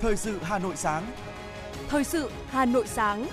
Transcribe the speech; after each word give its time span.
Thời 0.00 0.16
sự 0.16 0.38
Hà 0.42 0.58
Nội 0.58 0.76
sáng. 0.76 1.06
Thời 1.88 2.04
sự 2.04 2.30
Hà 2.48 2.64
Nội 2.64 2.86
sáng. 2.86 3.26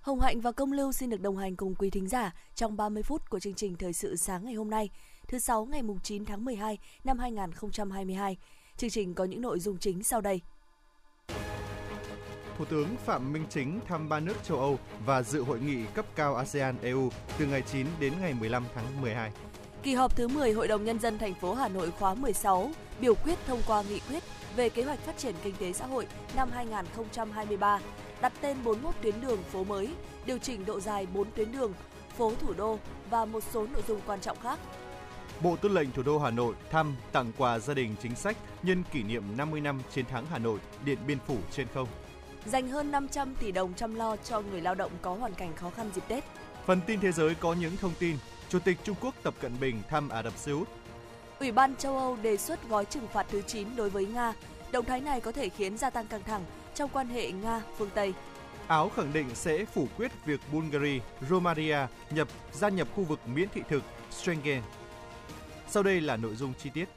Hồng 0.00 0.20
Hạnh 0.20 0.40
và 0.40 0.52
Công 0.52 0.72
Lưu 0.72 0.92
xin 0.92 1.10
được 1.10 1.20
đồng 1.20 1.36
hành 1.36 1.56
cùng 1.56 1.74
quý 1.74 1.90
thính 1.90 2.08
giả 2.08 2.34
trong 2.54 2.76
30 2.76 3.02
phút 3.02 3.30
của 3.30 3.40
chương 3.40 3.54
trình 3.54 3.76
Thời 3.76 3.92
sự 3.92 4.16
sáng 4.16 4.44
ngày 4.44 4.54
hôm 4.54 4.70
nay, 4.70 4.90
thứ 5.28 5.38
sáu 5.38 5.64
ngày 5.64 5.82
9 6.02 6.24
tháng 6.24 6.44
12 6.44 6.78
năm 7.04 7.18
2022. 7.18 8.36
Chương 8.76 8.90
trình 8.90 9.14
có 9.14 9.24
những 9.24 9.42
nội 9.42 9.60
dung 9.60 9.78
chính 9.78 10.02
sau 10.02 10.20
đây. 10.20 10.40
Thủ 12.58 12.64
tướng 12.64 12.96
Phạm 13.04 13.32
Minh 13.32 13.44
Chính 13.50 13.80
thăm 13.88 14.08
ba 14.08 14.20
nước 14.20 14.44
châu 14.44 14.58
Âu 14.58 14.78
và 15.06 15.22
dự 15.22 15.42
hội 15.42 15.60
nghị 15.60 15.84
cấp 15.94 16.06
cao 16.14 16.34
ASEAN-EU 16.36 17.10
từ 17.38 17.46
ngày 17.46 17.62
9 17.62 17.86
đến 18.00 18.12
ngày 18.20 18.34
15 18.40 18.64
tháng 18.74 19.00
12. 19.00 19.30
Kỳ 19.84 19.94
họp 19.94 20.16
thứ 20.16 20.28
10 20.28 20.52
Hội 20.52 20.68
đồng 20.68 20.84
Nhân 20.84 20.98
dân 20.98 21.18
thành 21.18 21.34
phố 21.34 21.54
Hà 21.54 21.68
Nội 21.68 21.90
khóa 21.90 22.14
16 22.14 22.70
biểu 23.00 23.14
quyết 23.14 23.38
thông 23.46 23.62
qua 23.66 23.82
nghị 23.82 24.00
quyết 24.00 24.22
về 24.56 24.68
kế 24.68 24.82
hoạch 24.82 24.98
phát 24.98 25.18
triển 25.18 25.34
kinh 25.42 25.54
tế 25.60 25.72
xã 25.72 25.86
hội 25.86 26.06
năm 26.36 26.50
2023, 26.54 27.80
đặt 28.20 28.32
tên 28.40 28.56
41 28.64 28.94
tuyến 29.02 29.20
đường 29.20 29.42
phố 29.42 29.64
mới, 29.64 29.88
điều 30.26 30.38
chỉnh 30.38 30.64
độ 30.64 30.80
dài 30.80 31.06
4 31.14 31.30
tuyến 31.30 31.52
đường, 31.52 31.72
phố 32.16 32.32
thủ 32.40 32.52
đô 32.52 32.78
và 33.10 33.24
một 33.24 33.44
số 33.52 33.66
nội 33.72 33.82
dung 33.88 34.00
quan 34.06 34.20
trọng 34.20 34.38
khác. 34.40 34.58
Bộ 35.40 35.56
Tư 35.56 35.68
lệnh 35.68 35.92
Thủ 35.92 36.02
đô 36.02 36.18
Hà 36.18 36.30
Nội 36.30 36.54
thăm 36.70 36.96
tặng 37.12 37.32
quà 37.38 37.58
gia 37.58 37.74
đình 37.74 37.94
chính 38.02 38.14
sách 38.14 38.36
nhân 38.62 38.82
kỷ 38.92 39.02
niệm 39.02 39.22
50 39.36 39.60
năm 39.60 39.80
chiến 39.94 40.04
thắng 40.04 40.26
Hà 40.26 40.38
Nội, 40.38 40.58
Điện 40.84 40.98
Biên 41.06 41.18
Phủ 41.26 41.36
trên 41.50 41.66
không. 41.74 41.88
Dành 42.46 42.68
hơn 42.68 42.90
500 42.90 43.34
tỷ 43.34 43.52
đồng 43.52 43.74
chăm 43.74 43.94
lo 43.94 44.16
cho 44.16 44.40
người 44.40 44.60
lao 44.60 44.74
động 44.74 44.90
có 45.02 45.14
hoàn 45.14 45.34
cảnh 45.34 45.56
khó 45.56 45.70
khăn 45.70 45.90
dịp 45.94 46.04
Tết. 46.08 46.24
Phần 46.66 46.80
tin 46.86 47.00
thế 47.00 47.12
giới 47.12 47.34
có 47.34 47.54
những 47.54 47.76
thông 47.76 47.92
tin 47.98 48.16
Chủ 48.54 48.60
tịch 48.60 48.78
Trung 48.84 48.96
Quốc 49.00 49.14
Tập 49.22 49.34
Cận 49.40 49.52
Bình 49.60 49.82
thăm 49.88 50.08
Ả 50.08 50.22
Rập 50.22 50.36
Xê 50.36 50.52
Út. 50.52 50.68
Ủy 51.40 51.52
ban 51.52 51.76
châu 51.76 51.98
Âu 51.98 52.16
đề 52.22 52.36
xuất 52.36 52.68
gói 52.68 52.84
trừng 52.84 53.06
phạt 53.12 53.26
thứ 53.30 53.42
9 53.42 53.76
đối 53.76 53.90
với 53.90 54.06
Nga. 54.06 54.32
Động 54.72 54.84
thái 54.84 55.00
này 55.00 55.20
có 55.20 55.32
thể 55.32 55.48
khiến 55.48 55.78
gia 55.78 55.90
tăng 55.90 56.06
căng 56.06 56.22
thẳng 56.22 56.44
trong 56.74 56.90
quan 56.92 57.08
hệ 57.08 57.32
Nga 57.32 57.62
phương 57.76 57.90
Tây. 57.94 58.14
Áo 58.66 58.88
khẳng 58.88 59.12
định 59.12 59.34
sẽ 59.34 59.64
phủ 59.64 59.88
quyết 59.96 60.12
việc 60.24 60.40
Bulgaria, 60.52 61.00
Romania 61.30 61.78
nhập 62.10 62.28
gia 62.52 62.68
nhập 62.68 62.88
khu 62.94 63.04
vực 63.04 63.20
miễn 63.28 63.48
thị 63.48 63.62
thực 63.68 63.82
Schengen. 64.10 64.62
Sau 65.68 65.82
đây 65.82 66.00
là 66.00 66.16
nội 66.16 66.34
dung 66.34 66.52
chi 66.58 66.70
tiết. 66.74 66.88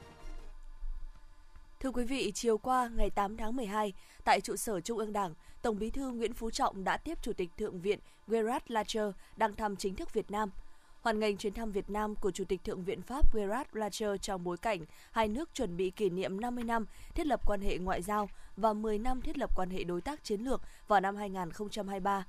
Thưa 1.80 1.92
quý 1.92 2.04
vị, 2.04 2.32
chiều 2.36 2.58
qua 2.58 2.90
ngày 2.96 3.10
8 3.10 3.38
tháng 3.38 3.56
12, 3.56 3.94
tại 4.24 4.42
trụ 4.42 4.56
sở 4.56 4.82
Trung 4.82 4.98
ương 4.98 5.14
Đảng, 5.14 5.34
Tổng 5.62 5.80
Bí 5.80 5.90
thư 5.90 6.12
Nguyễn 6.12 6.34
Phú 6.34 6.52
Trọng 6.52 6.84
đã 6.84 6.98
tiếp 6.98 7.18
Chủ 7.22 7.34
tịch 7.34 7.50
Thượng 7.58 7.82
viện 7.82 8.00
Gerard 8.28 8.66
Larcher 8.68 9.08
đang 9.38 9.56
thăm 9.56 9.76
chính 9.76 9.96
thức 9.96 10.14
Việt 10.14 10.32
Nam– 10.32 10.50
hoan 11.08 11.20
nghênh 11.20 11.38
chuyến 11.38 11.54
thăm 11.54 11.72
Việt 11.72 11.90
Nam 11.90 12.16
của 12.16 12.32
Chủ 12.32 12.44
tịch 12.46 12.64
Thượng 12.64 12.84
viện 12.84 13.02
Pháp 13.02 13.36
Gerard 13.36 13.70
Larcher 13.74 14.10
trong 14.22 14.44
bối 14.44 14.58
cảnh 14.58 14.80
hai 15.12 15.28
nước 15.28 15.50
chuẩn 15.54 15.78
bị 15.78 15.90
kỷ 15.90 16.10
niệm 16.10 16.42
50 16.42 16.64
năm 16.64 16.86
thiết 17.16 17.28
lập 17.28 17.42
quan 17.46 17.62
hệ 17.62 17.78
ngoại 17.78 18.02
giao 18.02 18.30
và 18.58 18.74
10 18.74 19.00
năm 19.00 19.22
thiết 19.22 19.38
lập 19.38 19.50
quan 19.56 19.70
hệ 19.70 19.84
đối 19.84 20.02
tác 20.02 20.24
chiến 20.24 20.42
lược 20.42 20.62
vào 20.88 21.00
năm 21.00 21.16
2023. 21.16 22.26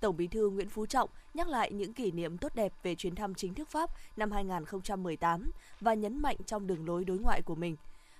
Tổng 0.00 0.16
Bí 0.16 0.26
thư 0.26 0.50
Nguyễn 0.50 0.68
Phú 0.68 0.86
Trọng 0.86 1.10
nhắc 1.34 1.48
lại 1.48 1.72
những 1.72 1.92
kỷ 1.92 2.10
niệm 2.10 2.38
tốt 2.38 2.54
đẹp 2.54 2.72
về 2.82 2.94
chuyến 2.94 3.14
thăm 3.14 3.34
chính 3.34 3.54
thức 3.54 3.68
Pháp 3.68 3.90
năm 4.16 4.30
2018 4.30 5.50
và 5.80 5.94
nhấn 5.94 6.22
mạnh 6.22 6.36
trong 6.46 6.66
đường 6.66 6.86
lối 6.86 7.04
đối 7.04 7.18
ngoại 7.18 7.42
của 7.42 7.54
mình. 7.54 7.76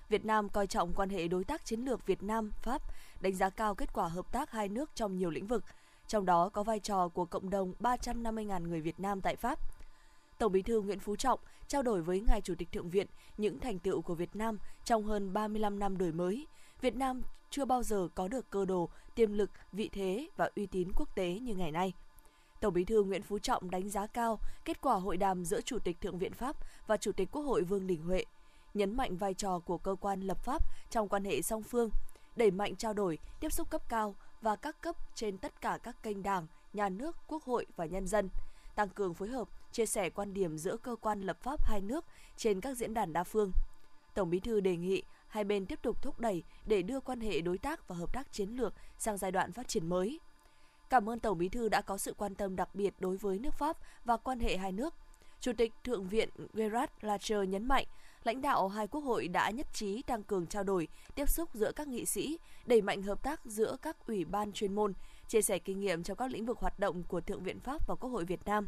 Việt 0.09 0.25
Nam 0.25 0.49
coi 0.49 0.67
trọng 0.67 0.93
quan 0.93 1.09
hệ 1.09 1.27
đối 1.27 1.43
tác 1.43 1.65
chiến 1.65 1.79
lược 1.79 2.05
Việt 2.05 2.23
Nam 2.23 2.51
Pháp, 2.61 2.81
đánh 3.21 3.35
giá 3.35 3.49
cao 3.49 3.75
kết 3.75 3.93
quả 3.93 4.07
hợp 4.07 4.31
tác 4.31 4.51
hai 4.51 4.67
nước 4.67 4.89
trong 4.95 5.17
nhiều 5.17 5.29
lĩnh 5.29 5.47
vực, 5.47 5.63
trong 6.07 6.25
đó 6.25 6.49
có 6.49 6.63
vai 6.63 6.79
trò 6.79 7.07
của 7.07 7.25
cộng 7.25 7.49
đồng 7.49 7.73
350.000 7.79 8.67
người 8.67 8.81
Việt 8.81 8.99
Nam 8.99 9.21
tại 9.21 9.35
Pháp. 9.35 9.76
Tổng 10.37 10.51
Bí 10.51 10.61
thư 10.61 10.81
Nguyễn 10.81 10.99
Phú 10.99 11.15
Trọng 11.15 11.39
trao 11.67 11.83
đổi 11.83 12.01
với 12.01 12.23
ngài 12.27 12.41
Chủ 12.41 12.55
tịch 12.57 12.71
Thượng 12.71 12.89
viện 12.89 13.07
những 13.37 13.59
thành 13.59 13.79
tựu 13.79 14.01
của 14.01 14.15
Việt 14.15 14.35
Nam 14.35 14.57
trong 14.85 15.03
hơn 15.03 15.33
35 15.33 15.79
năm 15.79 15.97
đổi 15.97 16.11
mới. 16.11 16.47
Việt 16.81 16.95
Nam 16.95 17.21
chưa 17.49 17.65
bao 17.65 17.83
giờ 17.83 18.07
có 18.15 18.27
được 18.27 18.49
cơ 18.49 18.65
đồ, 18.65 18.89
tiềm 19.15 19.33
lực, 19.33 19.51
vị 19.71 19.89
thế 19.93 20.27
và 20.37 20.49
uy 20.55 20.65
tín 20.65 20.91
quốc 20.95 21.15
tế 21.15 21.39
như 21.39 21.55
ngày 21.55 21.71
nay. 21.71 21.93
Tổng 22.61 22.73
Bí 22.73 22.85
thư 22.85 23.03
Nguyễn 23.03 23.21
Phú 23.21 23.39
Trọng 23.39 23.71
đánh 23.71 23.89
giá 23.89 24.07
cao 24.07 24.39
kết 24.65 24.81
quả 24.81 24.95
hội 24.95 25.17
đàm 25.17 25.45
giữa 25.45 25.61
Chủ 25.61 25.79
tịch 25.79 26.01
Thượng 26.01 26.17
viện 26.17 26.33
Pháp 26.33 26.55
và 26.87 26.97
Chủ 26.97 27.11
tịch 27.11 27.31
Quốc 27.31 27.41
hội 27.41 27.63
Vương 27.63 27.87
Đình 27.87 28.01
Huệ, 28.01 28.23
nhấn 28.73 28.97
mạnh 28.97 29.17
vai 29.17 29.33
trò 29.33 29.59
của 29.59 29.77
cơ 29.77 29.95
quan 30.01 30.21
lập 30.21 30.43
pháp 30.43 30.61
trong 30.89 31.09
quan 31.09 31.25
hệ 31.25 31.41
song 31.41 31.63
phương, 31.63 31.89
đẩy 32.35 32.51
mạnh 32.51 32.75
trao 32.75 32.93
đổi, 32.93 33.17
tiếp 33.39 33.49
xúc 33.49 33.69
cấp 33.69 33.81
cao 33.89 34.15
và 34.41 34.55
các 34.55 34.81
cấp 34.81 34.95
trên 35.15 35.37
tất 35.37 35.61
cả 35.61 35.79
các 35.83 36.03
kênh 36.03 36.23
đảng, 36.23 36.47
nhà 36.73 36.89
nước, 36.89 37.15
quốc 37.27 37.43
hội 37.43 37.65
và 37.75 37.85
nhân 37.85 38.07
dân– 38.07 38.29
tăng 38.77 38.89
cường 38.89 39.13
phối 39.13 39.29
hợp, 39.29 39.47
chia 39.71 39.85
sẻ 39.85 40.09
quan 40.09 40.33
điểm 40.33 40.57
giữa 40.57 40.77
cơ 40.77 40.95
quan 40.95 41.21
lập 41.21 41.37
pháp 41.41 41.65
hai 41.65 41.81
nước 41.81 42.05
trên 42.37 42.61
các 42.61 42.77
diễn 42.77 42.93
đàn 42.93 43.13
đa 43.13 43.23
phương. 43.23 43.51
Tổng 44.13 44.29
Bí 44.29 44.39
thư 44.39 44.59
đề 44.59 44.77
nghị 44.77 45.03
hai 45.27 45.43
bên 45.43 45.65
tiếp 45.65 45.79
tục 45.81 46.01
thúc 46.01 46.19
đẩy 46.19 46.43
để 46.65 46.81
đưa 46.81 46.99
quan 46.99 47.21
hệ 47.21 47.41
đối 47.41 47.57
tác 47.57 47.87
và 47.87 47.95
hợp 47.95 48.13
tác 48.13 48.31
chiến 48.31 48.49
lược 48.49 48.73
sang 48.97 49.17
giai 49.17 49.31
đoạn 49.31 49.51
phát 49.51 49.67
triển 49.67 49.89
mới. 49.89 50.19
Cảm 50.89 51.09
ơn 51.09 51.19
Tổng 51.19 51.37
Bí 51.37 51.49
thư 51.49 51.69
đã 51.69 51.81
có 51.81 51.97
sự 51.97 52.13
quan 52.17 52.35
tâm 52.35 52.55
đặc 52.55 52.75
biệt 52.75 52.93
đối 52.99 53.17
với 53.17 53.39
nước 53.39 53.53
Pháp 53.53 53.77
và 54.05 54.17
quan 54.17 54.39
hệ 54.39 54.57
hai 54.57 54.71
nước. 54.71 54.93
Chủ 55.39 55.51
tịch 55.57 55.73
Thượng 55.83 56.07
viện 56.07 56.29
Gerard 56.53 56.91
Lacher 57.01 57.49
nhấn 57.49 57.65
mạnh, 57.65 57.85
lãnh 58.23 58.41
đạo 58.41 58.67
hai 58.67 58.87
quốc 58.87 59.01
hội 59.01 59.27
đã 59.27 59.49
nhất 59.49 59.67
trí 59.73 60.01
tăng 60.01 60.23
cường 60.23 60.47
trao 60.47 60.63
đổi, 60.63 60.87
tiếp 61.15 61.29
xúc 61.29 61.49
giữa 61.53 61.71
các 61.71 61.87
nghị 61.87 62.05
sĩ, 62.05 62.37
đẩy 62.65 62.81
mạnh 62.81 63.01
hợp 63.01 63.23
tác 63.23 63.45
giữa 63.45 63.77
các 63.81 64.07
ủy 64.07 64.25
ban 64.25 64.51
chuyên 64.51 64.75
môn, 64.75 64.93
chia 65.27 65.41
sẻ 65.41 65.59
kinh 65.59 65.79
nghiệm 65.79 66.03
trong 66.03 66.17
các 66.17 66.31
lĩnh 66.31 66.45
vực 66.45 66.59
hoạt 66.59 66.79
động 66.79 67.03
của 67.03 67.21
Thượng 67.21 67.43
viện 67.43 67.59
Pháp 67.59 67.87
và 67.87 67.95
Quốc 67.95 68.09
hội 68.09 68.25
Việt 68.25 68.45
Nam. 68.45 68.67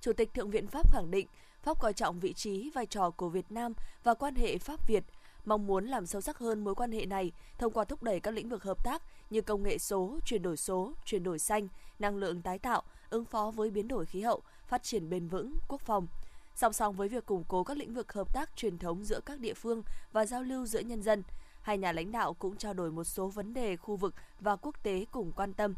Chủ 0.00 0.12
tịch 0.12 0.34
Thượng 0.34 0.50
viện 0.50 0.66
Pháp 0.66 0.92
khẳng 0.92 1.10
định 1.10 1.26
Pháp 1.62 1.80
coi 1.80 1.92
trọng 1.92 2.20
vị 2.20 2.32
trí, 2.32 2.70
vai 2.74 2.86
trò 2.86 3.10
của 3.10 3.28
Việt 3.28 3.52
Nam 3.52 3.72
và 4.04 4.14
quan 4.14 4.34
hệ 4.34 4.58
Pháp-Việt, 4.58 5.04
mong 5.44 5.66
muốn 5.66 5.86
làm 5.86 6.06
sâu 6.06 6.20
sắc 6.20 6.38
hơn 6.38 6.64
mối 6.64 6.74
quan 6.74 6.92
hệ 6.92 7.06
này 7.06 7.32
thông 7.58 7.72
qua 7.72 7.84
thúc 7.84 8.02
đẩy 8.02 8.20
các 8.20 8.30
lĩnh 8.34 8.48
vực 8.48 8.62
hợp 8.62 8.84
tác 8.84 9.02
như 9.30 9.40
công 9.40 9.62
nghệ 9.62 9.78
số, 9.78 10.18
chuyển 10.24 10.42
đổi 10.42 10.56
số, 10.56 10.92
chuyển 11.04 11.22
đổi 11.22 11.38
xanh, 11.38 11.68
năng 11.98 12.16
lượng 12.16 12.42
tái 12.42 12.58
tạo, 12.58 12.82
ứng 13.10 13.24
phó 13.24 13.50
với 13.50 13.70
biến 13.70 13.88
đổi 13.88 14.06
khí 14.06 14.20
hậu, 14.20 14.40
phát 14.66 14.82
triển 14.82 15.10
bền 15.10 15.28
vững, 15.28 15.54
quốc 15.68 15.80
phòng. 15.80 16.06
Song 16.54 16.72
song 16.72 16.96
với 16.96 17.08
việc 17.08 17.26
củng 17.26 17.44
cố 17.48 17.64
các 17.64 17.76
lĩnh 17.76 17.94
vực 17.94 18.12
hợp 18.12 18.34
tác 18.34 18.56
truyền 18.56 18.78
thống 18.78 19.04
giữa 19.04 19.20
các 19.26 19.40
địa 19.40 19.54
phương 19.54 19.82
và 20.12 20.26
giao 20.26 20.42
lưu 20.42 20.66
giữa 20.66 20.80
nhân 20.80 21.02
dân, 21.02 21.22
hai 21.62 21.78
nhà 21.78 21.92
lãnh 21.92 22.12
đạo 22.12 22.34
cũng 22.34 22.56
trao 22.56 22.74
đổi 22.74 22.90
một 22.90 23.04
số 23.04 23.28
vấn 23.28 23.54
đề 23.54 23.76
khu 23.76 23.96
vực 23.96 24.14
và 24.40 24.56
quốc 24.56 24.82
tế 24.82 25.04
cùng 25.10 25.32
quan 25.36 25.52
tâm. 25.52 25.74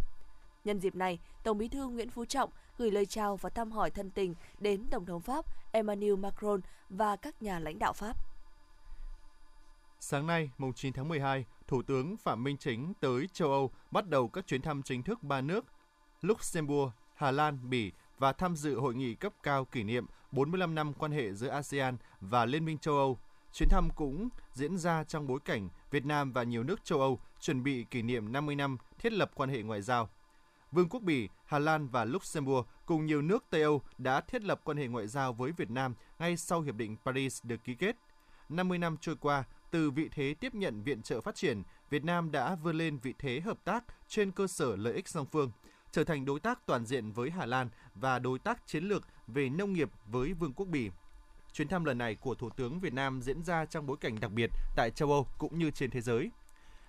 Nhân 0.65 0.79
dịp 0.79 0.95
này, 0.95 1.19
Tổng 1.45 1.59
Bí 1.59 1.69
thư 1.69 1.89
Nguyễn 1.89 2.11
Phú 2.11 2.25
Trọng 2.25 2.51
gửi 2.79 2.91
lời 2.91 3.07
chào 3.07 3.37
và 3.37 3.51
thăm 3.51 3.73
hỏi 3.73 3.91
thân 3.91 4.11
tình 4.11 4.35
đến 4.59 4.85
Tổng 4.91 5.07
thống 5.07 5.21
Pháp 5.21 5.45
Emmanuel 5.73 6.17
Macron 6.17 6.61
và 6.89 7.17
các 7.17 7.43
nhà 7.43 7.59
lãnh 7.59 7.79
đạo 7.79 7.93
Pháp. 7.93 8.17
Sáng 10.01 10.27
nay, 10.27 10.51
mùng 10.59 10.73
9 10.73 10.93
tháng 10.93 11.09
12, 11.09 11.45
Thủ 11.67 11.83
tướng 11.83 12.17
Phạm 12.17 12.45
Minh 12.45 12.57
Chính 12.57 12.93
tới 13.01 13.27
châu 13.33 13.51
Âu 13.51 13.71
bắt 13.91 14.09
đầu 14.09 14.29
các 14.29 14.47
chuyến 14.47 14.63
thăm 14.63 14.83
chính 14.83 15.03
thức 15.03 15.23
ba 15.23 15.41
nước 15.41 15.65
Luxembourg, 16.21 16.93
Hà 17.15 17.31
Lan, 17.31 17.71
Bỉ 17.71 17.93
và 18.19 18.33
tham 18.33 18.57
dự 18.57 18.81
hội 18.81 18.95
nghị 18.95 19.15
cấp 19.15 19.33
cao 19.43 19.65
kỷ 19.65 19.83
niệm 19.83 20.07
45 20.33 20.75
năm 20.75 20.93
quan 20.95 21.13
hệ 21.13 21.33
giữa 21.33 21.49
ASEAN 21.49 21.97
và 22.21 22.45
Liên 22.45 22.65
minh 22.65 22.79
châu 22.79 22.97
Âu 22.97 23.19
Chuyến 23.53 23.69
thăm 23.69 23.89
cũng 23.97 24.29
diễn 24.53 24.79
ra 24.79 25.05
trong 25.05 25.27
bối 25.27 25.41
cảnh 25.45 25.69
Việt 25.91 26.05
Nam 26.05 26.33
và 26.33 26.43
nhiều 26.43 26.63
nước 26.63 26.85
châu 26.85 27.01
Âu 27.01 27.21
chuẩn 27.41 27.63
bị 27.63 27.85
kỷ 27.85 28.03
niệm 28.03 28.33
50 28.33 28.55
năm 28.55 28.77
thiết 28.99 29.13
lập 29.13 29.31
quan 29.35 29.51
hệ 29.51 29.63
ngoại 29.63 29.83
giao. 29.83 30.09
Vương 30.73 30.89
quốc 30.89 31.03
Bỉ, 31.03 31.29
Hà 31.45 31.59
Lan 31.59 31.89
và 31.89 32.05
Luxembourg 32.05 32.67
cùng 32.87 33.07
nhiều 33.07 33.23
nước 33.23 33.45
Tây 33.51 33.63
Âu 33.63 33.83
đã 33.99 34.21
thiết 34.21 34.45
lập 34.45 34.61
quan 34.65 34.77
hệ 34.77 34.87
ngoại 34.87 35.07
giao 35.07 35.33
với 35.33 35.53
Việt 35.53 35.71
Nam 35.71 35.95
ngay 36.19 36.37
sau 36.37 36.61
Hiệp 36.61 36.75
định 36.75 36.97
Paris 37.05 37.41
được 37.45 37.65
ký 37.65 37.75
kết. 37.75 37.97
50 38.49 38.79
năm 38.79 38.97
trôi 39.01 39.17
qua, 39.17 39.45
từ 39.71 39.91
vị 39.91 40.09
thế 40.13 40.35
tiếp 40.41 40.55
nhận 40.55 40.83
viện 40.83 41.03
trợ 41.03 41.21
phát 41.21 41.35
triển, 41.35 41.63
Việt 41.91 42.05
Nam 42.05 42.31
đã 42.33 42.55
vươn 42.55 42.77
lên 42.79 42.99
vị 42.99 43.15
thế 43.19 43.41
hợp 43.41 43.65
tác 43.65 43.85
trên 44.09 44.31
cơ 44.31 44.47
sở 44.47 44.77
lợi 44.77 44.95
ích 44.95 45.09
song 45.09 45.27
phương, 45.27 45.51
trở 45.91 46.05
thành 46.05 46.25
đối 46.25 46.41
tác 46.41 46.67
toàn 46.67 46.87
diện 46.87 47.13
với 47.13 47.31
Hà 47.31 47.47
Lan 47.47 47.69
và 47.95 48.19
đối 48.19 48.39
tác 48.39 48.67
chiến 48.67 48.85
lược 48.85 49.03
về 49.27 49.49
nông 49.49 49.73
nghiệp 49.73 49.91
với 50.07 50.33
Vương 50.33 50.53
quốc 50.53 50.67
Bỉ. 50.67 50.91
Chuyến 51.53 51.69
thăm 51.69 51.85
lần 51.85 51.99
này 51.99 52.15
của 52.15 52.35
Thủ 52.35 52.51
tướng 52.51 52.81
Việt 52.81 52.93
Nam 52.93 53.23
diễn 53.23 53.43
ra 53.43 53.65
trong 53.65 53.87
bối 53.87 53.97
cảnh 54.01 54.21
đặc 54.21 54.33
biệt 54.33 54.51
tại 54.77 54.91
châu 54.91 55.13
Âu 55.13 55.27
cũng 55.39 55.59
như 55.59 55.71
trên 55.71 55.91
thế 55.91 56.01
giới. 56.01 56.31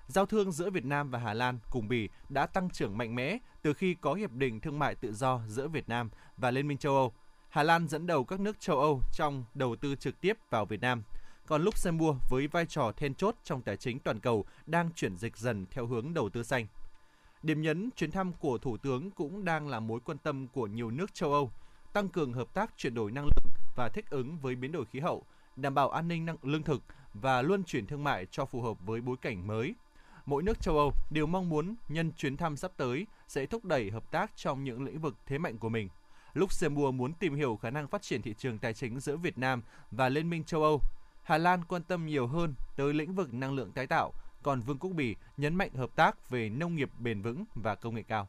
Giao 0.07 0.25
thương 0.25 0.51
giữa 0.51 0.69
Việt 0.69 0.85
Nam 0.85 1.09
và 1.09 1.19
Hà 1.19 1.33
Lan 1.33 1.59
cùng 1.71 1.87
Bỉ 1.87 2.09
đã 2.29 2.45
tăng 2.45 2.69
trưởng 2.69 2.97
mạnh 2.97 3.15
mẽ 3.15 3.37
từ 3.61 3.73
khi 3.73 3.95
có 4.01 4.13
hiệp 4.13 4.31
định 4.31 4.59
thương 4.59 4.79
mại 4.79 4.95
tự 4.95 5.13
do 5.13 5.41
giữa 5.47 5.67
Việt 5.67 5.89
Nam 5.89 6.09
và 6.37 6.51
Liên 6.51 6.67
minh 6.67 6.77
châu 6.77 6.95
Âu. 6.95 7.13
Hà 7.49 7.63
Lan 7.63 7.87
dẫn 7.87 8.07
đầu 8.07 8.25
các 8.25 8.39
nước 8.39 8.59
châu 8.59 8.79
Âu 8.79 9.01
trong 9.13 9.45
đầu 9.53 9.75
tư 9.75 9.95
trực 9.95 10.21
tiếp 10.21 10.37
vào 10.49 10.65
Việt 10.65 10.81
Nam. 10.81 11.03
Còn 11.47 11.63
Luxembourg 11.63 12.17
với 12.29 12.47
vai 12.47 12.65
trò 12.65 12.91
then 12.97 13.15
chốt 13.15 13.35
trong 13.43 13.61
tài 13.61 13.77
chính 13.77 13.99
toàn 13.99 14.19
cầu 14.19 14.45
đang 14.65 14.89
chuyển 14.95 15.17
dịch 15.17 15.37
dần 15.37 15.65
theo 15.71 15.85
hướng 15.85 16.13
đầu 16.13 16.29
tư 16.29 16.43
xanh. 16.43 16.67
Điểm 17.43 17.61
nhấn 17.61 17.89
chuyến 17.95 18.11
thăm 18.11 18.33
của 18.33 18.57
Thủ 18.57 18.77
tướng 18.77 19.11
cũng 19.11 19.45
đang 19.45 19.67
là 19.67 19.79
mối 19.79 19.99
quan 20.05 20.17
tâm 20.17 20.47
của 20.47 20.67
nhiều 20.67 20.91
nước 20.91 21.13
châu 21.13 21.33
Âu, 21.33 21.51
tăng 21.93 22.09
cường 22.09 22.33
hợp 22.33 22.53
tác 22.53 22.77
chuyển 22.77 22.93
đổi 22.93 23.11
năng 23.11 23.25
lượng 23.25 23.53
và 23.75 23.89
thích 23.93 24.05
ứng 24.09 24.37
với 24.37 24.55
biến 24.55 24.71
đổi 24.71 24.85
khí 24.85 24.99
hậu, 24.99 25.23
đảm 25.55 25.73
bảo 25.73 25.89
an 25.89 26.07
ninh 26.07 26.25
năng 26.25 26.37
lương 26.43 26.63
thực 26.63 26.83
và 27.13 27.41
luân 27.41 27.63
chuyển 27.63 27.87
thương 27.87 28.03
mại 28.03 28.25
cho 28.31 28.45
phù 28.45 28.61
hợp 28.61 28.77
với 28.85 29.01
bối 29.01 29.15
cảnh 29.21 29.47
mới. 29.47 29.75
Mỗi 30.25 30.43
nước 30.43 30.61
châu 30.61 30.77
Âu 30.77 30.93
đều 31.09 31.25
mong 31.25 31.49
muốn 31.49 31.75
nhân 31.89 32.11
chuyến 32.17 32.37
thăm 32.37 32.57
sắp 32.57 32.71
tới 32.77 33.07
sẽ 33.27 33.45
thúc 33.45 33.65
đẩy 33.65 33.91
hợp 33.91 34.11
tác 34.11 34.31
trong 34.35 34.63
những 34.63 34.83
lĩnh 34.83 34.99
vực 34.99 35.15
thế 35.25 35.37
mạnh 35.37 35.57
của 35.57 35.69
mình. 35.69 35.89
Luxembourg 36.33 36.97
muốn 36.97 37.13
tìm 37.13 37.35
hiểu 37.35 37.55
khả 37.55 37.69
năng 37.69 37.87
phát 37.87 38.01
triển 38.01 38.21
thị 38.21 38.33
trường 38.37 38.57
tài 38.57 38.73
chính 38.73 38.99
giữa 38.99 39.17
Việt 39.17 39.37
Nam 39.37 39.61
và 39.91 40.09
Liên 40.09 40.29
minh 40.29 40.43
châu 40.43 40.63
Âu. 40.63 40.81
Hà 41.23 41.37
Lan 41.37 41.63
quan 41.63 41.83
tâm 41.83 42.05
nhiều 42.05 42.27
hơn 42.27 42.55
tới 42.75 42.93
lĩnh 42.93 43.15
vực 43.15 43.33
năng 43.33 43.53
lượng 43.53 43.71
tái 43.71 43.87
tạo, 43.87 44.13
còn 44.43 44.61
Vương 44.61 44.77
quốc 44.77 44.91
Bỉ 44.91 45.15
nhấn 45.37 45.55
mạnh 45.55 45.73
hợp 45.73 45.95
tác 45.95 46.29
về 46.29 46.49
nông 46.49 46.75
nghiệp 46.75 46.89
bền 46.99 47.21
vững 47.21 47.43
và 47.55 47.75
công 47.75 47.95
nghệ 47.95 48.03
cao. 48.07 48.27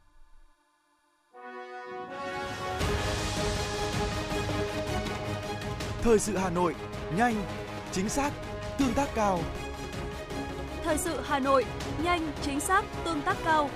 Thời 6.01 6.19
sự 6.19 6.37
Hà 6.37 6.49
Nội, 6.49 6.75
nhanh, 7.17 7.35
chính 7.91 8.09
xác, 8.09 8.31
tương 8.77 8.93
tác 8.93 9.09
cao. 9.15 9.39
Thời 10.85 10.97
sự 10.97 11.21
Hà 11.23 11.39
Nội, 11.39 11.65
nhanh, 12.03 12.31
chính 12.41 12.59
xác, 12.59 12.85
tương 13.05 13.21
tác 13.21 13.37
cao. 13.45 13.69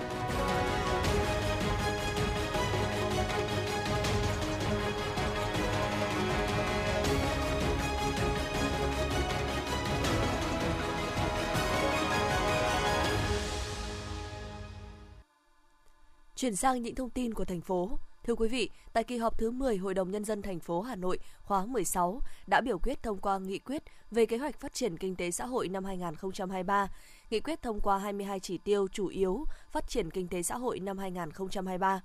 Chuyển 16.35 16.55
sang 16.55 16.81
những 16.81 16.95
thông 16.95 17.09
tin 17.09 17.33
của 17.33 17.45
thành 17.45 17.61
phố. 17.61 17.89
Thưa 18.23 18.35
quý 18.35 18.47
vị, 18.47 18.69
tại 18.93 19.03
kỳ 19.03 19.17
họp 19.17 19.37
thứ 19.37 19.51
10 19.51 19.77
Hội 19.77 19.93
đồng 19.93 20.11
Nhân 20.11 20.25
dân 20.25 20.41
thành 20.41 20.59
phố 20.59 20.81
Hà 20.81 20.95
Nội 20.95 21.19
khóa 21.43 21.65
16 21.65 22.21
đã 22.47 22.61
biểu 22.61 22.79
quyết 22.79 23.03
thông 23.03 23.17
qua 23.17 23.39
nghị 23.39 23.59
quyết 23.59 23.83
về 24.11 24.25
kế 24.25 24.37
hoạch 24.37 24.59
phát 24.59 24.73
triển 24.73 24.97
kinh 24.97 25.15
tế 25.15 25.31
xã 25.31 25.45
hội 25.45 25.67
năm 25.67 25.85
2023. 25.85 26.87
Nghị 27.29 27.39
quyết 27.39 27.61
thông 27.61 27.79
qua 27.79 27.97
22 27.97 28.39
chỉ 28.39 28.57
tiêu 28.57 28.87
chủ 28.87 29.07
yếu 29.07 29.45
phát 29.71 29.89
triển 29.89 30.11
kinh 30.11 30.27
tế 30.27 30.43
xã 30.43 30.57
hội 30.57 30.79
năm 30.79 30.97
2023. 30.97 32.01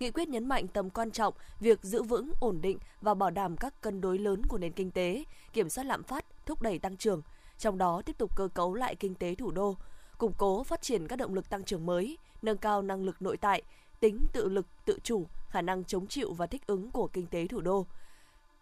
Nghị 0.00 0.10
quyết 0.10 0.28
nhấn 0.28 0.48
mạnh 0.48 0.68
tầm 0.68 0.90
quan 0.90 1.10
trọng 1.10 1.34
việc 1.60 1.82
giữ 1.82 2.02
vững, 2.02 2.32
ổn 2.40 2.60
định 2.60 2.78
và 3.00 3.14
bảo 3.14 3.30
đảm 3.30 3.56
các 3.56 3.80
cân 3.80 4.00
đối 4.00 4.18
lớn 4.18 4.42
của 4.48 4.58
nền 4.58 4.72
kinh 4.72 4.90
tế, 4.90 5.24
kiểm 5.52 5.68
soát 5.68 5.84
lạm 5.84 6.02
phát, 6.02 6.24
thúc 6.46 6.62
đẩy 6.62 6.78
tăng 6.78 6.96
trưởng, 6.96 7.22
trong 7.58 7.78
đó 7.78 8.02
tiếp 8.06 8.18
tục 8.18 8.36
cơ 8.36 8.48
cấu 8.54 8.74
lại 8.74 8.94
kinh 8.94 9.14
tế 9.14 9.34
thủ 9.34 9.50
đô, 9.50 9.76
củng 10.18 10.32
cố 10.38 10.64
phát 10.64 10.82
triển 10.82 11.08
các 11.08 11.16
động 11.16 11.34
lực 11.34 11.48
tăng 11.48 11.64
trưởng 11.64 11.86
mới, 11.86 12.18
nâng 12.42 12.56
cao 12.56 12.82
năng 12.82 13.04
lực 13.04 13.22
nội 13.22 13.36
tại, 13.36 13.62
tính 14.04 14.26
tự 14.32 14.48
lực, 14.48 14.66
tự 14.84 14.98
chủ, 15.02 15.26
khả 15.50 15.62
năng 15.62 15.84
chống 15.84 16.06
chịu 16.06 16.32
và 16.32 16.46
thích 16.46 16.66
ứng 16.66 16.90
của 16.90 17.08
kinh 17.12 17.26
tế 17.26 17.46
thủ 17.46 17.60
đô. 17.60 17.86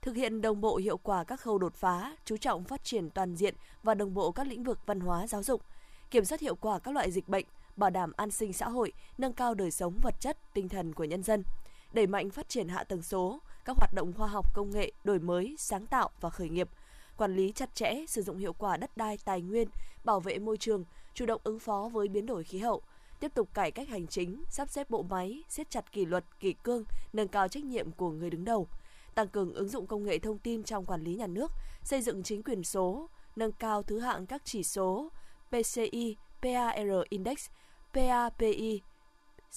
Thực 0.02 0.16
hiện 0.16 0.40
đồng 0.40 0.60
bộ 0.60 0.76
hiệu 0.76 0.96
quả 0.96 1.24
các 1.24 1.40
khâu 1.40 1.58
đột 1.58 1.74
phá, 1.74 2.16
chú 2.24 2.36
trọng 2.36 2.64
phát 2.64 2.84
triển 2.84 3.10
toàn 3.10 3.36
diện 3.36 3.54
và 3.82 3.94
đồng 3.94 4.14
bộ 4.14 4.32
các 4.32 4.46
lĩnh 4.46 4.64
vực 4.64 4.78
văn 4.86 5.00
hóa 5.00 5.26
giáo 5.26 5.42
dục, 5.42 5.62
kiểm 6.10 6.24
soát 6.24 6.40
hiệu 6.40 6.54
quả 6.54 6.78
các 6.78 6.94
loại 6.94 7.10
dịch 7.10 7.28
bệnh, 7.28 7.44
bảo 7.76 7.90
đảm 7.90 8.12
an 8.16 8.30
sinh 8.30 8.52
xã 8.52 8.68
hội, 8.68 8.92
nâng 9.18 9.32
cao 9.32 9.54
đời 9.54 9.70
sống 9.70 9.98
vật 10.02 10.14
chất, 10.20 10.38
tinh 10.54 10.68
thần 10.68 10.94
của 10.94 11.04
nhân 11.04 11.22
dân, 11.22 11.44
đẩy 11.92 12.06
mạnh 12.06 12.30
phát 12.30 12.48
triển 12.48 12.68
hạ 12.68 12.84
tầng 12.84 13.02
số, 13.02 13.40
các 13.64 13.76
hoạt 13.76 13.94
động 13.94 14.12
khoa 14.12 14.26
học 14.26 14.54
công 14.54 14.70
nghệ, 14.70 14.92
đổi 15.04 15.18
mới, 15.18 15.56
sáng 15.58 15.86
tạo 15.86 16.10
và 16.20 16.30
khởi 16.30 16.48
nghiệp, 16.48 16.68
quản 17.16 17.36
lý 17.36 17.52
chặt 17.52 17.74
chẽ, 17.74 18.04
sử 18.08 18.22
dụng 18.22 18.38
hiệu 18.38 18.52
quả 18.52 18.76
đất 18.76 18.96
đai, 18.96 19.18
tài 19.24 19.40
nguyên, 19.40 19.68
bảo 20.04 20.20
vệ 20.20 20.38
môi 20.38 20.56
trường, 20.56 20.84
chủ 21.14 21.26
động 21.26 21.40
ứng 21.44 21.58
phó 21.58 21.90
với 21.92 22.08
biến 22.08 22.26
đổi 22.26 22.44
khí 22.44 22.58
hậu, 22.58 22.82
tiếp 23.22 23.34
tục 23.34 23.54
cải 23.54 23.70
cách 23.70 23.88
hành 23.88 24.06
chính, 24.06 24.44
sắp 24.48 24.69
xếp 24.70 24.90
bộ 24.90 25.02
máy, 25.02 25.42
siết 25.48 25.70
chặt 25.70 25.92
kỷ 25.92 26.04
luật, 26.04 26.24
kỷ 26.40 26.52
cương, 26.52 26.84
nâng 27.12 27.28
cao 27.28 27.48
trách 27.48 27.64
nhiệm 27.64 27.90
của 27.90 28.10
người 28.10 28.30
đứng 28.30 28.44
đầu, 28.44 28.69
tăng 29.14 29.28
cường 29.28 29.54
ứng 29.54 29.69
dụng 29.69 29.86
công 29.86 30.04
nghệ 30.04 30.19
thông 30.19 30.38
tin 30.38 30.62
trong 30.62 30.84
quản 30.84 31.04
lý 31.04 31.14
nhà 31.14 31.26
nước, 31.26 31.52
xây 31.84 32.02
dựng 32.02 32.22
chính 32.22 32.42
quyền 32.42 32.64
số, 32.64 33.08
nâng 33.36 33.52
cao 33.52 33.82
thứ 33.82 33.98
hạng 33.98 34.26
các 34.26 34.42
chỉ 34.44 34.62
số 34.62 35.08
PCI, 35.50 36.16
PAR 36.42 36.88
Index, 37.08 37.48
PAPI, 37.92 38.80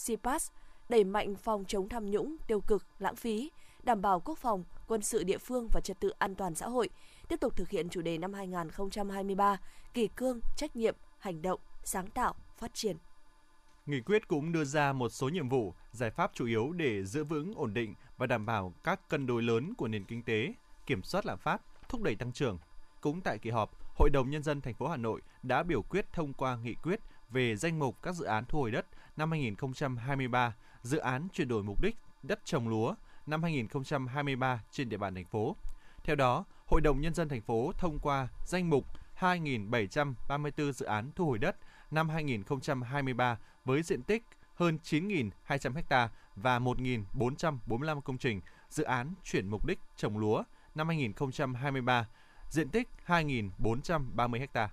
CPAS, 0.05 0.51
đẩy 0.89 1.03
mạnh 1.03 1.35
phòng 1.35 1.65
chống 1.67 1.89
tham 1.89 2.11
nhũng, 2.11 2.35
tiêu 2.47 2.61
cực, 2.67 2.83
lãng 2.99 3.15
phí, 3.15 3.51
đảm 3.83 4.01
bảo 4.01 4.19
quốc 4.19 4.37
phòng, 4.37 4.63
quân 4.87 5.01
sự 5.01 5.23
địa 5.23 5.37
phương 5.37 5.67
và 5.71 5.81
trật 5.83 5.99
tự 5.99 6.09
an 6.09 6.35
toàn 6.35 6.55
xã 6.55 6.67
hội, 6.67 6.89
tiếp 7.27 7.39
tục 7.39 7.55
thực 7.55 7.69
hiện 7.69 7.89
chủ 7.89 8.01
đề 8.01 8.17
năm 8.17 8.33
2023, 8.33 9.57
kỳ 9.93 10.07
cương, 10.07 10.39
trách 10.57 10.75
nhiệm, 10.75 10.95
hành 11.19 11.41
động, 11.41 11.59
sáng 11.83 12.07
tạo, 12.07 12.35
phát 12.57 12.73
triển. 12.73 12.97
Nghị 13.85 14.01
quyết 14.01 14.27
cũng 14.27 14.51
đưa 14.51 14.63
ra 14.63 14.93
một 14.93 15.09
số 15.09 15.29
nhiệm 15.29 15.49
vụ, 15.49 15.73
giải 15.91 16.11
pháp 16.11 16.31
chủ 16.33 16.45
yếu 16.45 16.71
để 16.71 17.05
giữ 17.05 17.23
vững 17.23 17.53
ổn 17.55 17.73
định 17.73 17.93
và 18.17 18.27
đảm 18.27 18.45
bảo 18.45 18.73
các 18.83 19.09
cân 19.09 19.27
đối 19.27 19.43
lớn 19.43 19.73
của 19.77 19.87
nền 19.87 20.03
kinh 20.03 20.23
tế, 20.23 20.53
kiểm 20.85 21.03
soát 21.03 21.25
lạm 21.25 21.37
phát, 21.37 21.61
thúc 21.89 22.01
đẩy 22.01 22.15
tăng 22.15 22.31
trưởng. 22.31 22.57
Cũng 23.01 23.21
tại 23.21 23.37
kỳ 23.37 23.49
họp, 23.49 23.71
Hội 23.95 24.09
đồng 24.09 24.29
nhân 24.29 24.43
dân 24.43 24.61
thành 24.61 24.73
phố 24.73 24.87
Hà 24.87 24.97
Nội 24.97 25.21
đã 25.43 25.63
biểu 25.63 25.81
quyết 25.81 26.13
thông 26.13 26.33
qua 26.33 26.55
nghị 26.55 26.73
quyết 26.73 26.99
về 27.29 27.55
danh 27.55 27.79
mục 27.79 28.01
các 28.01 28.15
dự 28.15 28.25
án 28.25 28.45
thu 28.45 28.59
hồi 28.59 28.71
đất 28.71 28.85
năm 29.17 29.31
2023, 29.31 30.55
dự 30.81 30.97
án 30.97 31.27
chuyển 31.33 31.47
đổi 31.47 31.63
mục 31.63 31.81
đích 31.81 31.95
đất 32.23 32.39
trồng 32.45 32.67
lúa 32.67 32.95
năm 33.25 33.43
2023 33.43 34.63
trên 34.71 34.89
địa 34.89 34.97
bàn 34.97 35.15
thành 35.15 35.25
phố. 35.25 35.55
Theo 36.03 36.15
đó, 36.15 36.45
Hội 36.65 36.81
đồng 36.81 37.01
nhân 37.01 37.13
dân 37.13 37.29
thành 37.29 37.41
phố 37.41 37.71
thông 37.77 37.99
qua 37.99 38.27
danh 38.45 38.69
mục 38.69 38.85
2.734 39.19 40.71
dự 40.71 40.85
án 40.85 41.11
thu 41.15 41.25
hồi 41.25 41.37
đất 41.37 41.55
năm 41.91 42.09
2023 42.09 43.37
với 43.65 43.83
diện 43.83 44.03
tích 44.03 44.23
hơn 44.55 44.77
9.200 44.83 45.81
ha 45.89 46.09
và 46.35 46.59
1.445 46.59 48.01
công 48.01 48.17
trình 48.17 48.41
dự 48.69 48.83
án 48.83 49.13
chuyển 49.23 49.47
mục 49.47 49.65
đích 49.65 49.79
trồng 49.95 50.17
lúa 50.17 50.43
năm 50.75 50.87
2023, 50.87 52.07
diện 52.49 52.69
tích 52.69 52.89
2.430 53.07 54.47
ha. 54.53 54.69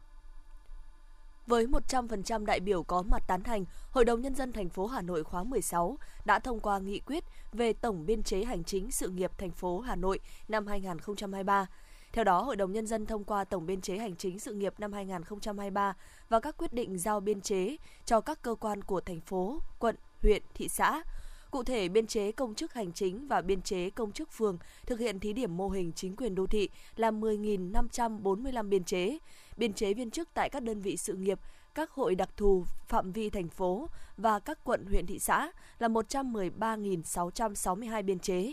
Với 1.47 1.67
100% 1.67 2.45
đại 2.45 2.61
biểu 2.61 2.83
có 2.83 3.03
mặt 3.03 3.23
tán 3.27 3.43
thành, 3.43 3.65
Hội 3.91 4.05
đồng 4.05 4.23
Nhân 4.23 4.35
dân 4.35 4.53
thành 4.53 4.69
phố 4.69 4.87
Hà 4.87 5.03
Nội 5.03 5.25
khóa 5.25 5.45
16 5.45 5.99
đã 6.25 6.39
thông 6.39 6.61
qua 6.61 6.79
nghị 6.79 7.01
quyết 7.01 7.25
về 7.53 7.73
tổng 7.73 8.07
biên 8.07 8.23
chế 8.23 8.45
hành 8.45 8.65
chính 8.65 8.91
sự 8.91 9.09
nghiệp 9.09 9.31
thành 9.39 9.51
phố 9.51 9.81
Hà 9.81 9.97
Nội 9.97 10.21
năm 10.49 10.67
2023 10.67 11.67
theo 12.13 12.25
đó, 12.25 12.43
Hội 12.43 12.57
đồng 12.57 12.73
Nhân 12.73 12.87
dân 12.87 13.07
thông 13.07 13.25
qua 13.25 13.45
Tổng 13.45 13.67
biên 13.67 13.81
chế 13.81 13.99
hành 13.99 14.17
chính 14.17 14.39
sự 14.39 14.55
nghiệp 14.55 14.75
năm 14.79 14.93
2023 14.93 15.97
và 16.29 16.41
các 16.41 16.57
quyết 16.57 16.73
định 16.73 16.99
giao 16.99 17.21
biên 17.21 17.41
chế 17.41 17.77
cho 18.05 18.21
các 18.21 18.43
cơ 18.43 18.55
quan 18.55 18.83
của 18.83 19.01
thành 19.01 19.21
phố, 19.21 19.61
quận, 19.79 19.97
huyện, 20.23 20.43
thị 20.55 20.69
xã. 20.69 21.03
Cụ 21.51 21.63
thể, 21.63 21.89
biên 21.89 22.07
chế 22.07 22.33
công 22.33 22.55
chức 22.55 22.75
hành 22.75 22.93
chính 22.93 23.29
và 23.29 23.41
biên 23.41 23.63
chế 23.63 23.91
công 23.91 24.13
chức 24.13 24.33
phường 24.33 24.59
thực 24.87 25.01
hiện 25.01 25.21
thí 25.21 25.33
điểm 25.33 25.57
mô 25.57 25.69
hình 25.69 25.93
chính 25.93 26.17
quyền 26.17 26.35
đô 26.35 26.47
thị 26.47 26.69
là 26.97 27.11
10.545 27.11 28.69
biên 28.69 28.85
chế. 28.85 29.19
Biên 29.57 29.73
chế 29.73 29.95
viên 29.95 30.11
chức 30.11 30.29
tại 30.35 30.51
các 30.51 30.63
đơn 30.63 30.81
vị 30.81 30.97
sự 30.97 31.15
nghiệp, 31.15 31.41
các 31.75 31.91
hội 31.91 32.15
đặc 32.15 32.31
thù 32.37 32.65
phạm 32.87 33.13
vi 33.13 33.31
thành 33.31 33.49
phố 33.49 33.89
và 34.17 34.39
các 34.39 34.59
quận 34.65 34.87
huyện 34.87 35.07
thị 35.07 35.19
xã 35.19 35.53
là 35.79 35.89
113.662 35.89 38.05
biên 38.05 38.19
chế. 38.19 38.53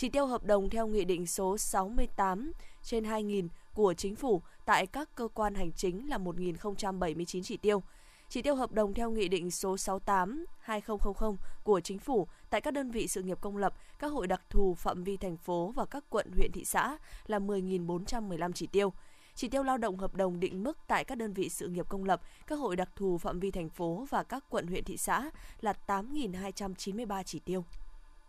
Chỉ 0.00 0.08
tiêu 0.08 0.26
hợp 0.26 0.44
đồng 0.44 0.70
theo 0.70 0.86
Nghị 0.86 1.04
định 1.04 1.26
số 1.26 1.58
68 1.58 2.52
trên 2.82 3.04
2.000 3.04 3.48
của 3.74 3.94
chính 3.94 4.16
phủ 4.16 4.42
tại 4.64 4.86
các 4.86 5.14
cơ 5.14 5.28
quan 5.34 5.54
hành 5.54 5.72
chính 5.72 6.08
là 6.08 6.18
1.079 6.18 7.42
chỉ 7.42 7.56
tiêu. 7.56 7.82
Chỉ 8.28 8.42
tiêu 8.42 8.54
hợp 8.54 8.72
đồng 8.72 8.94
theo 8.94 9.10
Nghị 9.10 9.28
định 9.28 9.50
số 9.50 9.76
68-2000 9.76 11.36
của 11.64 11.80
Chính 11.80 11.98
phủ 11.98 12.26
tại 12.50 12.60
các 12.60 12.74
đơn 12.74 12.90
vị 12.90 13.08
sự 13.08 13.22
nghiệp 13.22 13.38
công 13.40 13.56
lập, 13.56 13.74
các 13.98 14.08
hội 14.12 14.26
đặc 14.26 14.42
thù 14.50 14.74
phạm 14.74 15.04
vi 15.04 15.16
thành 15.16 15.36
phố 15.36 15.72
và 15.76 15.84
các 15.84 16.04
quận 16.10 16.30
huyện 16.36 16.52
thị 16.52 16.64
xã 16.64 16.96
là 17.26 17.38
10.415 17.38 18.52
chỉ 18.52 18.66
tiêu. 18.66 18.92
Chỉ 19.34 19.48
tiêu 19.48 19.62
lao 19.62 19.78
động 19.78 19.96
hợp 19.96 20.14
đồng 20.14 20.40
định 20.40 20.64
mức 20.64 20.78
tại 20.86 21.04
các 21.04 21.18
đơn 21.18 21.32
vị 21.32 21.48
sự 21.48 21.68
nghiệp 21.68 21.86
công 21.88 22.04
lập, 22.04 22.22
các 22.46 22.56
hội 22.56 22.76
đặc 22.76 22.88
thù 22.96 23.18
phạm 23.18 23.40
vi 23.40 23.50
thành 23.50 23.68
phố 23.68 24.06
và 24.10 24.22
các 24.22 24.44
quận 24.48 24.66
huyện 24.66 24.84
thị 24.84 24.96
xã 24.96 25.30
là 25.60 25.74
8.293 25.86 27.22
chỉ 27.22 27.38
tiêu. 27.38 27.64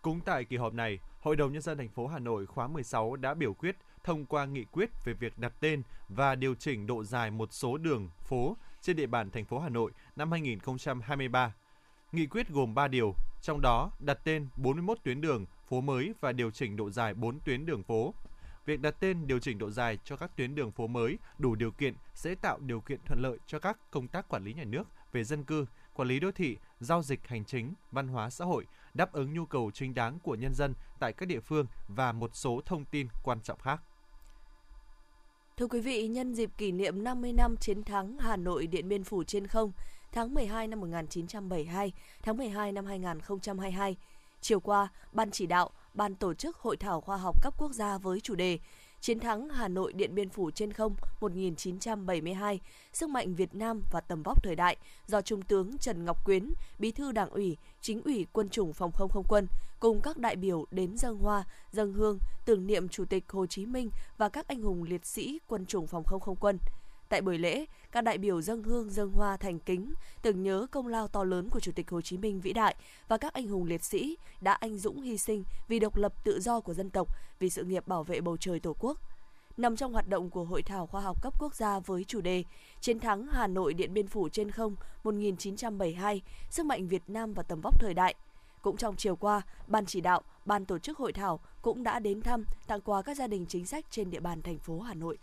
Cũng 0.01 0.20
tại 0.25 0.46
kỳ 0.46 0.58
họp 0.58 0.74
này, 0.74 1.00
Hội 1.22 1.36
đồng 1.36 1.54
nhân 1.54 1.62
dân 1.62 1.78
thành 1.78 1.90
phố 1.90 2.08
Hà 2.08 2.20
Nội 2.20 2.46
khóa 2.46 2.68
16 2.68 3.16
đã 3.16 3.34
biểu 3.34 3.54
quyết 3.54 3.75
thông 4.04 4.25
qua 4.25 4.46
nghị 4.46 4.63
quyết 4.63 4.90
về 5.06 5.13
việc 5.13 5.38
đặt 5.38 5.54
tên 5.60 5.84
và 6.10 6.36
điều 6.36 6.56
chỉnh 6.56 6.88
độ 6.88 7.04
dài 7.04 7.32
một 7.32 7.54
số 7.54 7.78
đường, 7.78 8.10
phố 8.24 8.58
trên 8.82 8.96
địa 8.96 9.06
bàn 9.08 9.32
thành 9.32 9.46
phố 9.46 9.60
Hà 9.60 9.70
Nội 9.70 9.92
năm 10.16 10.32
2023. 10.32 11.54
Nghị 12.12 12.25
quyết 12.25 12.50
gồm 12.50 12.75
3 12.75 12.88
điều, 12.88 13.16
trong 13.42 13.62
đó 13.62 13.92
đặt 14.00 14.20
tên 14.24 14.48
41 14.56 14.98
tuyến 15.04 15.22
đường, 15.22 15.46
phố 15.70 15.82
mới 15.82 16.13
và 16.22 16.32
điều 16.32 16.51
chỉnh 16.51 16.75
độ 16.75 16.90
dài 16.90 17.13
4 17.13 17.40
tuyến 17.40 17.66
đường 17.66 17.84
phố. 17.84 18.13
Việc 18.66 18.80
đặt 18.80 18.96
tên 19.00 19.28
điều 19.28 19.40
chỉnh 19.40 19.58
độ 19.58 19.70
dài 19.70 19.98
cho 20.04 20.18
các 20.18 20.38
tuyến 20.38 20.56
đường 20.56 20.72
phố 20.72 20.88
mới 20.88 21.18
đủ 21.38 21.56
điều 21.56 21.72
kiện 21.72 21.94
sẽ 22.13 22.36
tạo 22.36 22.60
điều 22.60 22.82
kiện 22.82 23.00
thuận 23.06 23.22
lợi 23.22 23.38
cho 23.48 23.60
các 23.60 23.78
công 23.92 24.08
tác 24.08 24.30
quản 24.30 24.44
lý 24.44 24.54
nhà 24.54 24.63
nước 24.63 24.84
về 25.12 25.24
dân 25.24 25.44
cư, 25.44 25.66
quản 25.94 26.08
lý 26.08 26.20
đô 26.20 26.32
thị, 26.32 26.58
giao 26.80 27.04
dịch 27.04 27.28
hành 27.28 27.46
chính, 27.46 27.74
văn 27.92 28.08
hóa 28.08 28.30
xã 28.30 28.46
hội, 28.46 28.66
đáp 28.93 29.13
ứng 29.13 29.33
nhu 29.33 29.45
cầu 29.45 29.71
chính 29.74 29.93
đáng 29.93 30.19
của 30.19 30.36
nhân 30.36 30.53
dân 30.53 30.74
tại 31.00 31.13
các 31.13 31.25
địa 31.25 31.39
phương 31.39 31.65
và 31.88 32.12
một 32.12 32.29
số 32.33 32.62
thông 32.65 32.86
tin 32.86 33.07
quan 33.24 33.41
trọng 33.41 33.60
khác. 33.60 33.81
Thưa 35.57 35.67
quý 35.67 35.81
vị, 35.81 36.07
nhân 36.07 36.33
dịp 36.33 36.50
kỷ 36.57 36.71
niệm 36.71 37.03
50 37.03 37.33
năm 37.33 37.55
chiến 37.57 37.83
thắng 37.83 38.17
Hà 38.19 38.36
Nội 38.36 38.67
Điện 38.67 38.89
Biên 38.89 39.03
Phủ 39.03 39.24
trên 39.24 39.48
không, 39.48 39.71
tháng 40.12 40.33
12 40.33 40.67
năm 40.67 40.79
1972, 40.79 41.91
tháng 42.21 42.38
12 42.38 42.71
năm 42.71 42.86
2022, 42.86 43.98
chiều 44.41 44.60
qua, 44.60 44.88
Ban 45.12 45.31
chỉ 45.31 45.45
đạo, 45.45 45.69
Ban 45.93 46.15
tổ 46.15 46.33
chức 46.33 46.57
Hội 46.57 46.77
thảo 46.77 47.01
khoa 47.01 47.17
học 47.17 47.43
cấp 47.43 47.53
quốc 47.57 47.71
gia 47.71 47.98
với 47.98 48.21
chủ 48.21 48.36
đề 48.36 48.60
chiến 49.01 49.20
thắng 49.20 49.50
Hà 49.50 49.67
Nội 49.67 49.93
Điện 49.93 50.15
Biên 50.15 50.29
Phủ 50.29 50.51
trên 50.51 50.74
không 50.74 50.96
1972, 51.20 52.60
sức 52.93 53.10
mạnh 53.10 53.36
Việt 53.36 53.55
Nam 53.55 53.84
và 53.91 54.01
tầm 54.01 54.24
vóc 54.24 54.43
thời 54.43 54.55
đại 54.55 54.77
do 55.08 55.22
Trung 55.22 55.41
tướng 55.41 55.77
Trần 55.77 56.05
Ngọc 56.05 56.25
Quyến, 56.25 56.53
Bí 56.79 56.91
thư 56.91 57.12
Đảng 57.12 57.29
ủy, 57.29 57.58
Chính 57.81 58.01
ủy 58.01 58.25
Quân 58.31 58.50
chủng 58.50 58.74
Phòng 58.74 58.91
không 58.91 59.10
không 59.10 59.25
quân 59.27 59.48
cùng 59.79 60.01
các 60.01 60.17
đại 60.17 60.36
biểu 60.36 60.65
đến 60.72 60.98
dâng 60.98 61.17
hoa, 61.17 61.43
dâng 61.72 61.93
hương 61.93 62.20
tưởng 62.46 62.67
niệm 62.67 62.89
Chủ 62.89 63.05
tịch 63.05 63.24
Hồ 63.29 63.46
Chí 63.46 63.65
Minh 63.65 63.89
và 64.17 64.29
các 64.29 64.48
anh 64.48 64.62
hùng 64.62 64.84
liệt 64.84 65.05
sĩ 65.05 65.39
Quân 65.48 65.65
chủng 65.65 65.88
Phòng 65.88 66.03
không 66.03 66.20
không 66.20 66.36
quân. 66.36 66.58
Tại 67.12 67.22
buổi 67.22 67.38
lễ, 67.38 67.65
các 67.91 68.01
đại 68.01 68.18
biểu 68.18 68.41
dâng 68.41 68.63
hương 68.63 68.89
dâng 68.89 69.12
hoa 69.12 69.38
thành 69.38 69.60
kính, 69.60 69.94
tưởng 70.22 70.44
nhớ 70.44 70.68
công 70.72 70.88
lao 70.88 71.08
to 71.08 71.24
lớn 71.24 71.50
của 71.50 71.60
Chủ 71.60 71.72
tịch 71.75 71.89
Hồ 71.89 72.01
Chí 72.01 72.18
Minh 72.18 72.41
vĩ 72.41 72.53
đại 72.53 72.75
và 73.08 73.18
các 73.18 73.34
anh 73.34 73.48
hùng 73.48 73.65
liệt 73.65 73.84
sĩ 73.84 74.18
đã 74.41 74.53
anh 74.53 74.77
dũng 74.77 75.01
hy 75.01 75.18
sinh 75.18 75.44
vì 75.68 75.80
độc 75.80 75.98
lập 75.98 76.13
tự 76.24 76.39
do 76.39 76.60
của 76.60 76.74
dân 76.74 76.89
tộc, 76.89 77.08
vì 77.39 77.50
sự 77.50 77.63
nghiệp 77.63 77.88
bảo 77.88 78.03
vệ 78.03 78.22
bầu 78.22 78.38
trời 78.38 78.60
Tổ 78.60 78.75
quốc. 78.80 78.98
Nằm 79.58 79.75
trong 79.75 79.94
hoạt 79.94 80.08
động 80.08 80.30
của 80.30 80.44
Hội 80.44 80.62
thảo 80.62 80.88
khoa 80.88 81.01
học 81.01 81.22
cấp 81.22 81.34
quốc 81.39 81.56
gia 81.56 81.80
với 81.80 82.03
chủ 82.03 82.22
đề 82.22 82.44
Chiến 82.82 83.00
thắng 83.00 83.27
Hà 83.27 83.48
Nội 83.48 83.74
Điện 83.74 83.94
Biên 83.94 84.08
Phủ 84.08 84.30
trên 84.30 84.51
không 84.51 84.75
1972, 85.03 86.22
sức 86.50 86.65
mạnh 86.65 86.88
Việt 86.88 87.03
Nam 87.08 87.34
và 87.34 87.44
tầm 87.44 87.62
vóc 87.62 87.80
thời 87.80 87.94
đại. 87.94 88.15
Cũng 88.62 88.77
trong 88.77 88.96
chiều 88.96 89.15
qua, 89.15 89.41
Ban 89.68 89.86
chỉ 89.86 90.01
đạo, 90.01 90.22
Ban 90.46 90.65
tổ 90.65 90.80
chức 90.80 90.98
hội 90.98 91.13
thảo 91.13 91.39
cũng 91.62 91.84
đã 91.84 92.00
đến 92.00 92.22
thăm, 92.22 92.46
tặng 92.68 92.82
quà 92.82 93.01
các 93.01 93.18
gia 93.18 93.27
đình 93.27 93.46
chính 93.46 93.65
sách 93.65 93.86
trên 93.89 94.10
địa 94.10 94.20
bàn 94.20 94.41
thành 94.41 94.58
phố 94.58 94.80
Hà 94.80 94.94
Nội. 94.94 95.18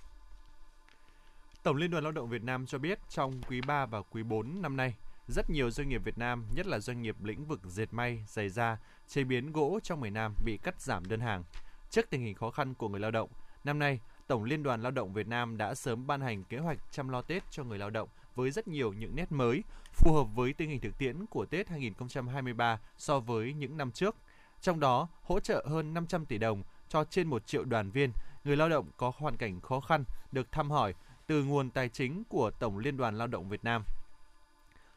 Tổng 1.68 1.76
Liên 1.76 1.90
đoàn 1.90 2.04
Lao 2.04 2.12
động 2.12 2.28
Việt 2.28 2.42
Nam 2.42 2.66
cho 2.66 2.78
biết 2.78 2.98
trong 3.08 3.42
quý 3.48 3.60
3 3.60 3.87
và 3.87 4.02
quý 4.02 4.22
4 4.22 4.62
năm 4.62 4.76
nay, 4.76 4.94
rất 5.26 5.50
nhiều 5.50 5.70
doanh 5.70 5.88
nghiệp 5.88 6.04
Việt 6.04 6.18
Nam, 6.18 6.44
nhất 6.54 6.66
là 6.66 6.78
doanh 6.78 7.02
nghiệp 7.02 7.16
lĩnh 7.25 7.44
vực 7.44 7.60
dệt 7.64 7.92
may, 7.92 8.25
giày 8.28 8.48
da, 8.48 8.76
chế 9.08 9.25
biến 9.25 9.52
gỗ 9.52 9.80
trong 9.82 10.00
miền 10.00 10.14
Nam 10.14 10.34
bị 10.44 10.58
cắt 10.62 10.80
giảm 10.80 11.08
đơn 11.08 11.20
hàng. 11.20 11.44
Trước 11.90 12.10
tình 12.10 12.20
hình 12.22 12.34
khó 12.34 12.50
khăn 12.50 12.75
của 12.75 12.88
người 12.88 13.00
lao 13.00 13.10
động, 13.10 13.30
năm 13.64 13.78
nay, 13.78 14.00
Tổng 14.26 14.44
Liên 14.44 14.62
đoàn 14.62 14.82
Lao 14.82 14.90
động 14.90 15.12
Việt 15.12 15.26
Nam 15.26 15.56
đã 15.56 15.75
sớm 15.75 16.06
ban 16.06 16.20
hành 16.20 16.44
kế 16.44 16.58
hoạch 16.58 16.78
chăm 16.90 17.08
lo 17.08 17.22
Tết 17.22 17.42
cho 17.50 17.64
người 17.64 17.78
lao 17.78 17.90
động 17.90 18.08
với 18.34 18.50
rất 18.50 18.68
nhiều 18.68 18.92
những 18.92 19.16
nét 19.16 19.32
mới, 19.32 19.62
phù 19.92 20.14
hợp 20.14 20.26
với 20.34 20.52
tình 20.52 20.70
hình 20.70 20.80
thực 20.80 20.98
tiễn 20.98 21.26
của 21.26 21.46
Tết 21.46 21.68
2023 21.68 22.80
so 22.96 23.20
với 23.20 23.52
những 23.52 23.76
năm 23.76 23.90
trước. 23.90 24.16
Trong 24.60 24.80
đó, 24.80 25.08
hỗ 25.22 25.40
trợ 25.40 25.66
hơn 25.68 25.94
500 25.94 26.26
tỷ 26.26 26.38
đồng 26.38 26.62
cho 26.88 27.04
trên 27.04 27.26
1 27.26 27.46
triệu 27.46 27.64
đoàn 27.64 27.90
viên, 27.90 28.12
người 28.44 28.56
lao 28.56 28.68
động 28.68 28.87
có 28.96 29.12
hoàn 29.16 29.37
cảnh 29.37 29.60
khó 29.60 29.80
khăn 29.80 30.04
được 30.32 30.52
thăm 30.52 30.70
hỏi 30.70 30.94
từ 31.28 31.44
nguồn 31.44 31.70
tài 31.70 31.88
chính 31.88 32.25
của 32.28 32.50
Tổng 32.50 32.78
Liên 32.78 32.97
đoàn 32.97 33.18
Lao 33.18 33.26
động 33.26 33.49
Việt 33.49 33.64
Nam. 33.64 33.82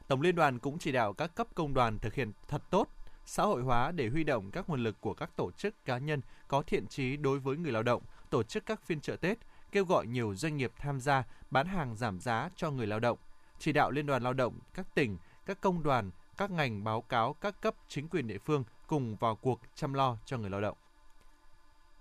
Tổng 0.07 0.21
Liên 0.21 0.35
đoàn 0.35 0.59
cũng 0.59 0.79
chỉ 0.79 0.91
đạo 0.91 1.13
các 1.13 1.35
cấp 1.35 1.47
công 1.55 1.73
đoàn 1.73 1.99
thực 1.99 2.13
hiện 2.13 2.31
thật 2.47 2.61
tốt 2.69 2.87
xã 3.25 3.43
hội 3.43 3.61
hóa 3.61 3.91
để 3.91 4.09
huy 4.09 4.23
động 4.23 4.51
các 4.51 4.69
nguồn 4.69 4.83
lực 4.83 5.01
của 5.01 5.13
các 5.13 5.35
tổ 5.35 5.51
chức 5.51 5.85
cá 5.85 5.97
nhân 5.97 6.21
có 6.47 6.61
thiện 6.61 6.87
trí 6.87 7.17
đối 7.17 7.39
với 7.39 7.57
người 7.57 7.71
lao 7.71 7.83
động, 7.83 8.03
tổ 8.29 8.43
chức 8.43 8.65
các 8.65 8.85
phiên 8.85 9.01
chợ 9.01 9.15
Tết, 9.15 9.37
kêu 9.71 9.85
gọi 9.85 10.07
nhiều 10.07 10.35
doanh 10.35 10.57
nghiệp 10.57 10.71
tham 10.77 10.99
gia 10.99 11.23
bán 11.49 11.67
hàng 11.67 11.95
giảm 11.95 12.19
giá 12.19 12.49
cho 12.55 12.71
người 12.71 12.87
lao 12.87 12.99
động, 12.99 13.17
chỉ 13.59 13.71
đạo 13.71 13.91
Liên 13.91 14.05
đoàn 14.05 14.23
Lao 14.23 14.33
động 14.33 14.59
các 14.73 14.95
tỉnh, 14.95 15.17
các 15.45 15.61
công 15.61 15.83
đoàn, 15.83 16.11
các 16.37 16.51
ngành 16.51 16.83
báo 16.83 17.01
cáo 17.01 17.33
các 17.33 17.61
cấp 17.61 17.75
chính 17.87 18.07
quyền 18.07 18.27
địa 18.27 18.37
phương 18.37 18.63
cùng 18.87 19.15
vào 19.15 19.35
cuộc 19.35 19.59
chăm 19.75 19.93
lo 19.93 20.17
cho 20.25 20.37
người 20.37 20.49
lao 20.49 20.61
động. 20.61 20.77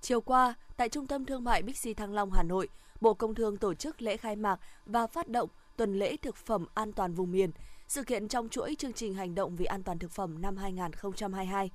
Chiều 0.01 0.21
qua, 0.21 0.55
tại 0.77 0.89
Trung 0.89 1.07
tâm 1.07 1.25
Thương 1.25 1.45
mại 1.45 1.63
Bixi 1.63 1.95
Thăng 1.95 2.15
Long, 2.15 2.33
Hà 2.33 2.43
Nội, 2.43 2.69
Bộ 3.01 3.15
Công 3.15 3.35
Thương 3.35 3.57
tổ 3.57 3.75
chức 3.75 4.03
lễ 4.03 4.17
khai 4.17 4.37
mạc 4.37 4.61
và 4.87 5.07
phát 5.07 5.29
động 5.29 5.49
tuần 5.77 5.99
lễ 5.99 6.17
thực 6.17 6.37
phẩm 6.37 6.67
an 6.75 6.93
toàn 6.93 7.15
vùng 7.15 7.33
miền, 7.33 7.51
sự 7.89 8.05
kiện 8.05 8.29
trong 8.29 8.49
chuỗi 8.49 8.75
chương 8.79 8.93
trình 8.93 9.15
hành 9.15 9.35
động 9.35 9.57
vì 9.57 9.65
an 9.65 9.83
toàn 9.83 9.99
thực 9.99 10.11
phẩm 10.11 10.43
năm 10.43 10.57
2022. 10.57 11.71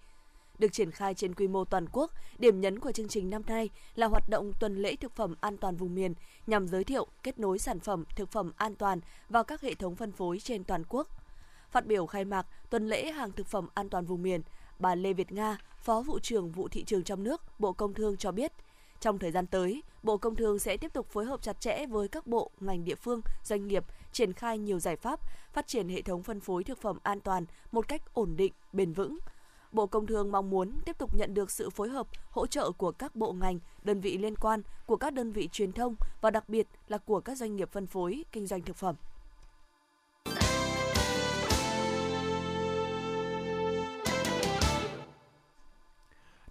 Được 0.59 0.73
triển 0.73 0.91
khai 0.91 1.13
trên 1.13 1.35
quy 1.35 1.47
mô 1.47 1.65
toàn 1.65 1.85
quốc, 1.91 2.11
điểm 2.39 2.61
nhấn 2.61 2.79
của 2.79 2.91
chương 2.91 3.07
trình 3.07 3.29
năm 3.29 3.41
nay 3.47 3.69
là 3.95 4.07
hoạt 4.07 4.29
động 4.29 4.51
tuần 4.59 4.77
lễ 4.77 4.95
thực 4.95 5.15
phẩm 5.15 5.35
an 5.41 5.57
toàn 5.57 5.75
vùng 5.75 5.95
miền 5.95 6.13
nhằm 6.47 6.67
giới 6.67 6.83
thiệu, 6.83 7.07
kết 7.23 7.39
nối 7.39 7.59
sản 7.59 7.79
phẩm 7.79 8.03
thực 8.15 8.31
phẩm 8.31 8.51
an 8.57 8.75
toàn 8.75 8.99
vào 9.29 9.43
các 9.43 9.61
hệ 9.61 9.73
thống 9.73 9.95
phân 9.95 10.11
phối 10.11 10.39
trên 10.39 10.63
toàn 10.63 10.83
quốc. 10.89 11.07
Phát 11.69 11.85
biểu 11.85 12.05
khai 12.05 12.25
mạc 12.25 12.47
tuần 12.69 12.87
lễ 12.87 13.11
hàng 13.11 13.31
thực 13.31 13.47
phẩm 13.47 13.67
an 13.73 13.89
toàn 13.89 14.05
vùng 14.05 14.23
miền, 14.23 14.41
bà 14.79 14.95
Lê 14.95 15.13
Việt 15.13 15.31
Nga, 15.31 15.57
Phó 15.77 16.01
vụ 16.01 16.19
trưởng 16.19 16.51
vụ 16.51 16.67
thị 16.67 16.83
trường 16.83 17.03
trong 17.03 17.23
nước, 17.23 17.41
Bộ 17.59 17.73
Công 17.73 17.93
Thương 17.93 18.17
cho 18.17 18.31
biết, 18.31 18.51
trong 18.99 19.19
thời 19.19 19.31
gian 19.31 19.47
tới, 19.47 19.83
Bộ 20.03 20.17
Công 20.17 20.35
Thương 20.35 20.59
sẽ 20.59 20.77
tiếp 20.77 20.93
tục 20.93 21.07
phối 21.09 21.25
hợp 21.25 21.41
chặt 21.41 21.61
chẽ 21.61 21.85
với 21.85 22.07
các 22.07 22.27
bộ, 22.27 22.51
ngành 22.59 22.85
địa 22.85 22.95
phương, 22.95 23.21
doanh 23.43 23.67
nghiệp, 23.67 23.85
triển 24.11 24.33
khai 24.33 24.57
nhiều 24.57 24.79
giải 24.79 24.95
pháp, 24.95 25.19
phát 25.53 25.67
triển 25.67 25.89
hệ 25.89 26.01
thống 26.01 26.23
phân 26.23 26.39
phối 26.39 26.63
thực 26.63 26.81
phẩm 26.81 26.97
an 27.03 27.19
toàn 27.19 27.45
một 27.71 27.87
cách 27.87 28.01
ổn 28.13 28.33
định, 28.37 28.53
bền 28.73 28.93
vững. 28.93 29.17
Bộ 29.71 29.87
Công 29.87 30.07
Thương 30.07 30.31
mong 30.31 30.49
muốn 30.49 30.71
tiếp 30.85 30.97
tục 30.97 31.15
nhận 31.15 31.33
được 31.33 31.51
sự 31.51 31.69
phối 31.69 31.89
hợp, 31.89 32.07
hỗ 32.29 32.47
trợ 32.47 32.71
của 32.71 32.91
các 32.91 33.15
bộ 33.15 33.33
ngành, 33.33 33.59
đơn 33.83 34.01
vị 34.01 34.17
liên 34.17 34.35
quan, 34.35 34.61
của 34.85 34.97
các 34.97 35.13
đơn 35.13 35.31
vị 35.31 35.49
truyền 35.51 35.71
thông 35.71 35.95
và 36.21 36.31
đặc 36.31 36.49
biệt 36.49 36.67
là 36.87 36.97
của 36.97 37.19
các 37.19 37.37
doanh 37.37 37.55
nghiệp 37.55 37.69
phân 37.71 37.87
phối, 37.87 38.23
kinh 38.31 38.47
doanh 38.47 38.61
thực 38.61 38.75
phẩm. 38.75 38.95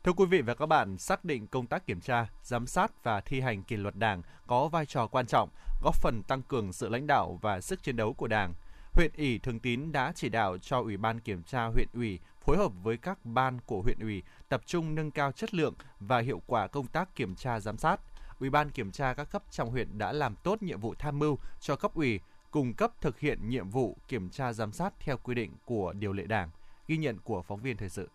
Thưa 0.04 0.12
quý 0.12 0.26
vị 0.26 0.42
và 0.42 0.54
các 0.54 0.66
bạn, 0.66 0.98
xác 0.98 1.24
định 1.24 1.46
công 1.46 1.66
tác 1.66 1.86
kiểm 1.86 2.00
tra, 2.00 2.26
giám 2.42 2.66
sát 2.66 3.04
và 3.04 3.20
thi 3.20 3.40
hành 3.40 3.62
kỷ 3.62 3.76
luật 3.76 3.96
Đảng 3.96 4.22
có 4.46 4.68
vai 4.68 4.86
trò 4.86 5.06
quan 5.06 5.26
trọng, 5.26 5.48
góp 5.82 5.94
phần 5.94 6.22
tăng 6.28 6.42
cường 6.42 6.72
sự 6.72 6.88
lãnh 6.88 7.06
đạo 7.06 7.38
và 7.42 7.60
sức 7.60 7.82
chiến 7.82 7.96
đấu 7.96 8.12
của 8.12 8.28
Đảng. 8.28 8.54
Huyện 8.92 9.10
ủy 9.16 9.38
Thường 9.38 9.60
Tín 9.60 9.92
đã 9.92 10.12
chỉ 10.14 10.28
đạo 10.28 10.58
cho 10.58 10.80
Ủy 10.80 10.96
ban 10.96 11.20
kiểm 11.20 11.42
tra 11.42 11.66
huyện 11.66 11.88
ủy 11.94 12.18
phối 12.44 12.56
hợp 12.56 12.72
với 12.82 12.96
các 12.96 13.18
ban 13.24 13.58
của 13.66 13.82
huyện 13.82 13.98
ủy 14.00 14.22
tập 14.48 14.62
trung 14.66 14.94
nâng 14.94 15.10
cao 15.10 15.32
chất 15.32 15.54
lượng 15.54 15.74
và 16.00 16.18
hiệu 16.18 16.42
quả 16.46 16.66
công 16.66 16.86
tác 16.86 17.14
kiểm 17.14 17.34
tra 17.34 17.60
giám 17.60 17.78
sát. 17.78 18.00
Ủy 18.40 18.50
ban 18.50 18.70
kiểm 18.70 18.92
tra 18.92 19.14
các 19.14 19.30
cấp 19.30 19.42
trong 19.50 19.70
huyện 19.70 19.98
đã 19.98 20.12
làm 20.12 20.36
tốt 20.36 20.62
nhiệm 20.62 20.80
vụ 20.80 20.94
tham 20.98 21.18
mưu 21.18 21.38
cho 21.60 21.76
cấp 21.76 21.94
ủy 21.94 22.20
cung 22.50 22.74
cấp 22.74 22.92
thực 23.00 23.20
hiện 23.20 23.48
nhiệm 23.48 23.70
vụ 23.70 23.96
kiểm 24.08 24.30
tra 24.30 24.52
giám 24.52 24.72
sát 24.72 24.94
theo 25.00 25.16
quy 25.16 25.34
định 25.34 25.52
của 25.64 25.92
điều 25.92 26.12
lệ 26.12 26.26
Đảng. 26.26 26.50
Ghi 26.88 26.96
nhận 26.96 27.18
của 27.18 27.42
phóng 27.42 27.60
viên 27.60 27.76
thời 27.76 27.88
sự. 27.88 28.08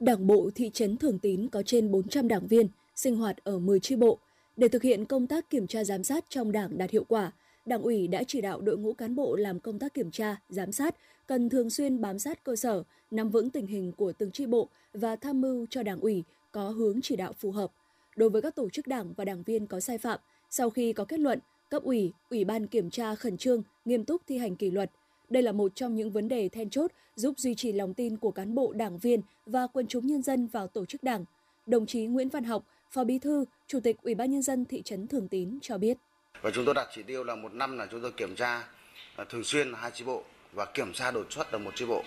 Đảng 0.00 0.26
bộ 0.26 0.50
thị 0.54 0.70
trấn 0.74 0.96
Thường 0.96 1.18
Tín 1.18 1.48
có 1.48 1.62
trên 1.62 1.90
400 1.90 2.28
đảng 2.28 2.46
viên, 2.46 2.68
sinh 2.94 3.16
hoạt 3.16 3.44
ở 3.44 3.58
10 3.58 3.80
chi 3.80 3.96
bộ. 3.96 4.18
Để 4.56 4.68
thực 4.68 4.82
hiện 4.82 5.04
công 5.04 5.26
tác 5.26 5.50
kiểm 5.50 5.66
tra 5.66 5.84
giám 5.84 6.04
sát 6.04 6.24
trong 6.28 6.52
đảng 6.52 6.78
đạt 6.78 6.90
hiệu 6.90 7.04
quả, 7.08 7.32
Đảng 7.66 7.82
ủy 7.82 8.08
đã 8.08 8.24
chỉ 8.24 8.40
đạo 8.40 8.60
đội 8.60 8.78
ngũ 8.78 8.92
cán 8.92 9.14
bộ 9.14 9.36
làm 9.36 9.60
công 9.60 9.78
tác 9.78 9.94
kiểm 9.94 10.10
tra, 10.10 10.36
giám 10.48 10.72
sát 10.72 10.96
cần 11.26 11.48
thường 11.48 11.70
xuyên 11.70 12.00
bám 12.00 12.18
sát 12.18 12.44
cơ 12.44 12.56
sở, 12.56 12.82
nắm 13.10 13.30
vững 13.30 13.50
tình 13.50 13.66
hình 13.66 13.92
của 13.92 14.12
từng 14.12 14.30
chi 14.30 14.46
bộ 14.46 14.68
và 14.92 15.16
tham 15.16 15.40
mưu 15.40 15.66
cho 15.70 15.82
Đảng 15.82 16.00
ủy 16.00 16.24
có 16.52 16.68
hướng 16.68 17.00
chỉ 17.02 17.16
đạo 17.16 17.32
phù 17.32 17.50
hợp. 17.50 17.72
Đối 18.16 18.30
với 18.30 18.42
các 18.42 18.54
tổ 18.54 18.68
chức 18.68 18.86
đảng 18.86 19.12
và 19.16 19.24
đảng 19.24 19.42
viên 19.42 19.66
có 19.66 19.80
sai 19.80 19.98
phạm, 19.98 20.20
sau 20.50 20.70
khi 20.70 20.92
có 20.92 21.04
kết 21.04 21.20
luận, 21.20 21.38
cấp 21.70 21.82
ủy, 21.82 22.12
ủy 22.30 22.44
ban 22.44 22.66
kiểm 22.66 22.90
tra 22.90 23.14
khẩn 23.14 23.36
trương, 23.36 23.62
nghiêm 23.84 24.04
túc 24.04 24.22
thi 24.26 24.38
hành 24.38 24.56
kỷ 24.56 24.70
luật, 24.70 24.90
đây 25.30 25.42
là 25.42 25.52
một 25.52 25.72
trong 25.74 25.94
những 25.94 26.10
vấn 26.10 26.28
đề 26.28 26.48
then 26.48 26.70
chốt 26.70 26.90
giúp 27.14 27.38
duy 27.38 27.54
trì 27.54 27.72
lòng 27.72 27.94
tin 27.94 28.16
của 28.16 28.30
cán 28.30 28.54
bộ 28.54 28.72
đảng 28.72 28.98
viên 28.98 29.20
và 29.46 29.66
quân 29.72 29.86
chúng 29.88 30.06
nhân 30.06 30.22
dân 30.22 30.46
vào 30.46 30.66
tổ 30.66 30.86
chức 30.86 31.02
đảng. 31.02 31.24
Đồng 31.66 31.86
chí 31.86 32.06
Nguyễn 32.06 32.28
Văn 32.28 32.44
Học, 32.44 32.64
Phó 32.90 33.04
Bí 33.04 33.18
thư, 33.18 33.44
Chủ 33.66 33.80
tịch 33.80 33.96
Ủy 34.02 34.14
ban 34.14 34.30
nhân 34.30 34.42
dân 34.42 34.64
thị 34.64 34.82
trấn 34.82 35.06
Thường 35.06 35.28
Tín 35.28 35.58
cho 35.62 35.78
biết. 35.78 35.96
Và 36.42 36.50
chúng 36.50 36.64
tôi 36.64 36.74
đặt 36.74 36.88
chỉ 36.94 37.02
tiêu 37.02 37.24
là 37.24 37.34
một 37.34 37.54
năm 37.54 37.78
là 37.78 37.86
chúng 37.90 38.02
tôi 38.02 38.12
kiểm 38.12 38.36
tra 38.36 38.68
à, 39.16 39.24
thường 39.28 39.44
xuyên 39.44 39.72
hai 39.74 39.90
chi 39.94 40.04
bộ 40.04 40.22
và 40.52 40.64
kiểm 40.64 40.92
tra 40.92 41.10
đột 41.10 41.26
xuất 41.30 41.52
là 41.52 41.58
một 41.58 41.70
chi 41.74 41.84
bộ. 41.86 42.04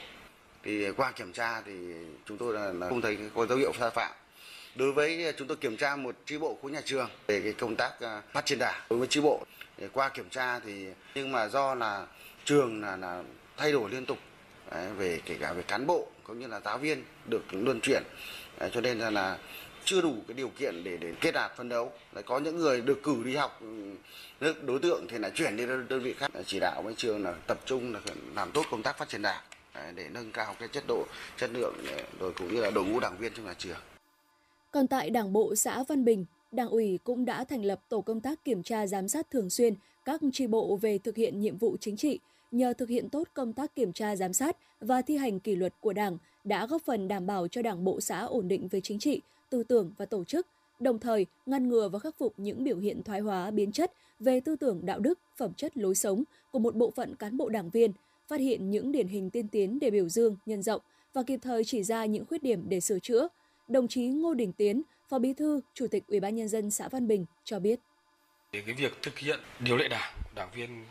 Thì 0.63 0.91
qua 0.91 1.11
kiểm 1.11 1.33
tra 1.33 1.61
thì 1.61 1.71
chúng 2.25 2.37
tôi 2.37 2.53
là, 2.53 2.89
không 2.89 3.01
thấy 3.01 3.17
có 3.35 3.45
dấu 3.45 3.57
hiệu 3.57 3.71
sai 3.79 3.89
phạm. 3.89 4.11
Đối 4.75 4.91
với 4.91 5.25
à, 5.25 5.31
chúng 5.37 5.47
tôi 5.47 5.57
kiểm 5.57 5.77
tra 5.77 5.95
một 5.95 6.15
chi 6.25 6.37
bộ 6.37 6.57
của 6.61 6.69
nhà 6.69 6.81
trường 6.85 7.09
về 7.27 7.41
cái 7.41 7.53
công 7.53 7.75
tác 7.75 8.01
à, 8.01 8.21
phát 8.31 8.45
triển 8.45 8.59
đảng 8.59 8.81
đối 8.89 8.99
với 8.99 9.07
chi 9.07 9.21
bộ 9.21 9.45
qua 9.93 10.09
kiểm 10.09 10.29
tra 10.29 10.59
thì 10.59 10.87
nhưng 11.15 11.31
mà 11.31 11.47
do 11.47 11.75
là 11.75 12.07
trường 12.45 12.81
là, 12.81 12.97
là 12.97 13.23
thay 13.57 13.71
đổi 13.71 13.89
liên 13.89 14.05
tục. 14.05 14.17
Đấy, 14.71 14.87
về 14.97 15.21
kể 15.25 15.37
cả 15.39 15.53
về 15.53 15.63
cán 15.63 15.87
bộ 15.87 16.07
cũng 16.23 16.39
như 16.39 16.47
là 16.47 16.59
giáo 16.65 16.77
viên 16.77 17.03
được 17.25 17.43
luân 17.51 17.79
chuyển. 17.81 18.03
Đấy, 18.59 18.69
cho 18.73 18.81
nên 18.81 18.99
là, 18.99 19.09
là 19.09 19.37
chưa 19.83 20.01
đủ 20.01 20.15
cái 20.27 20.35
điều 20.35 20.49
kiện 20.49 20.83
để 20.83 20.97
để 20.97 21.13
kết 21.21 21.31
đạt 21.31 21.51
phân 21.57 21.69
đấu. 21.69 21.91
Lại 22.13 22.23
có 22.23 22.39
những 22.39 22.57
người 22.57 22.81
được 22.81 23.03
cử 23.03 23.23
đi 23.25 23.35
học 23.35 23.61
ừ, 24.39 24.53
đối 24.61 24.79
tượng 24.79 25.05
thì 25.09 25.17
lại 25.17 25.31
chuyển 25.35 25.57
đi 25.57 25.65
đơn 25.65 26.01
vị 26.03 26.13
khác. 26.13 26.31
Chỉ 26.45 26.59
đạo 26.59 26.81
với 26.81 26.93
trường 26.97 27.23
là 27.23 27.33
tập 27.47 27.59
trung 27.65 27.93
là 27.93 27.99
làm 28.35 28.51
tốt 28.51 28.65
công 28.71 28.83
tác 28.83 28.97
phát 28.97 29.09
triển 29.09 29.21
đảng. 29.21 29.43
Để 29.95 30.09
nâng 30.11 30.31
cao 30.31 30.55
cái 30.59 30.67
chất 30.67 30.83
độ 30.87 31.05
chất 31.37 31.49
lượng 31.53 31.73
ừ, 31.77 32.03
rồi 32.19 32.33
cũng 32.33 32.55
như 32.55 32.61
là 32.61 32.71
đội 32.71 32.85
ngũ 32.85 32.99
đảng 32.99 33.17
viên 33.17 33.33
trong 33.33 33.45
nhà 33.45 33.53
trường. 33.57 33.77
Còn 34.71 34.87
tại 34.87 35.09
Đảng 35.09 35.33
bộ 35.33 35.55
xã 35.55 35.83
Văn 35.83 36.05
Bình, 36.05 36.25
Đảng 36.51 36.69
ủy 36.69 36.99
cũng 37.03 37.25
đã 37.25 37.43
thành 37.43 37.65
lập 37.65 37.81
tổ 37.89 38.01
công 38.01 38.21
tác 38.21 38.43
kiểm 38.45 38.63
tra 38.63 38.87
giám 38.87 39.07
sát 39.07 39.31
thường 39.31 39.49
xuyên 39.49 39.75
các 40.05 40.21
tri 40.33 40.47
bộ 40.47 40.75
về 40.81 40.97
thực 40.97 41.15
hiện 41.15 41.39
nhiệm 41.41 41.57
vụ 41.57 41.77
chính 41.79 41.97
trị, 41.97 42.19
nhờ 42.51 42.73
thực 42.73 42.89
hiện 42.89 43.09
tốt 43.09 43.27
công 43.33 43.53
tác 43.53 43.75
kiểm 43.75 43.93
tra 43.93 44.15
giám 44.15 44.33
sát 44.33 44.57
và 44.79 45.01
thi 45.01 45.17
hành 45.17 45.39
kỷ 45.39 45.55
luật 45.55 45.73
của 45.79 45.93
Đảng 45.93 46.17
đã 46.43 46.67
góp 46.67 46.81
phần 46.81 47.07
đảm 47.07 47.27
bảo 47.27 47.47
cho 47.47 47.61
Đảng 47.61 47.83
bộ 47.83 48.01
xã 48.01 48.19
ổn 48.19 48.47
định 48.47 48.67
về 48.67 48.81
chính 48.81 48.99
trị, 48.99 49.21
tư 49.49 49.63
tưởng 49.63 49.91
và 49.97 50.05
tổ 50.05 50.23
chức, 50.23 50.47
đồng 50.79 50.99
thời 50.99 51.25
ngăn 51.45 51.69
ngừa 51.69 51.89
và 51.89 51.99
khắc 51.99 52.17
phục 52.17 52.33
những 52.37 52.63
biểu 52.63 52.77
hiện 52.77 53.03
thoái 53.03 53.19
hóa 53.19 53.51
biến 53.51 53.71
chất 53.71 53.91
về 54.19 54.39
tư 54.39 54.55
tưởng 54.55 54.85
đạo 54.85 54.99
đức, 54.99 55.19
phẩm 55.37 55.53
chất 55.53 55.77
lối 55.77 55.95
sống 55.95 56.23
của 56.51 56.59
một 56.59 56.75
bộ 56.75 56.91
phận 56.95 57.15
cán 57.15 57.37
bộ 57.37 57.49
đảng 57.49 57.69
viên, 57.69 57.91
phát 58.27 58.39
hiện 58.39 58.71
những 58.71 58.91
điển 58.91 59.07
hình 59.07 59.29
tiên 59.29 59.47
tiến 59.47 59.79
để 59.79 59.91
biểu 59.91 60.09
dương, 60.09 60.35
nhân 60.45 60.61
rộng 60.63 60.81
và 61.13 61.23
kịp 61.23 61.39
thời 61.43 61.63
chỉ 61.63 61.83
ra 61.83 62.05
những 62.05 62.25
khuyết 62.25 62.43
điểm 62.43 62.69
để 62.69 62.79
sửa 62.79 62.99
chữa, 62.99 63.27
đồng 63.67 63.87
chí 63.87 64.07
Ngô 64.07 64.33
Đình 64.33 64.53
Tiến, 64.53 64.81
Phó 65.09 65.19
Bí 65.19 65.33
thư, 65.33 65.61
Chủ 65.73 65.87
tịch 65.87 66.03
Ủy 66.07 66.19
ban 66.19 66.35
nhân 66.35 66.47
dân 66.47 66.71
xã 66.71 66.87
Văn 66.87 67.07
Bình 67.07 67.25
cho 67.43 67.59
biết. 67.59 67.79
Để 68.51 68.61
cái 68.65 68.75
việc 68.75 68.91
thực 69.01 69.17
hiện 69.17 69.39
điều 69.59 69.77
lệ 69.77 69.87
đảng, 69.87 70.13
đảng 70.35 70.49
viên 70.55 70.83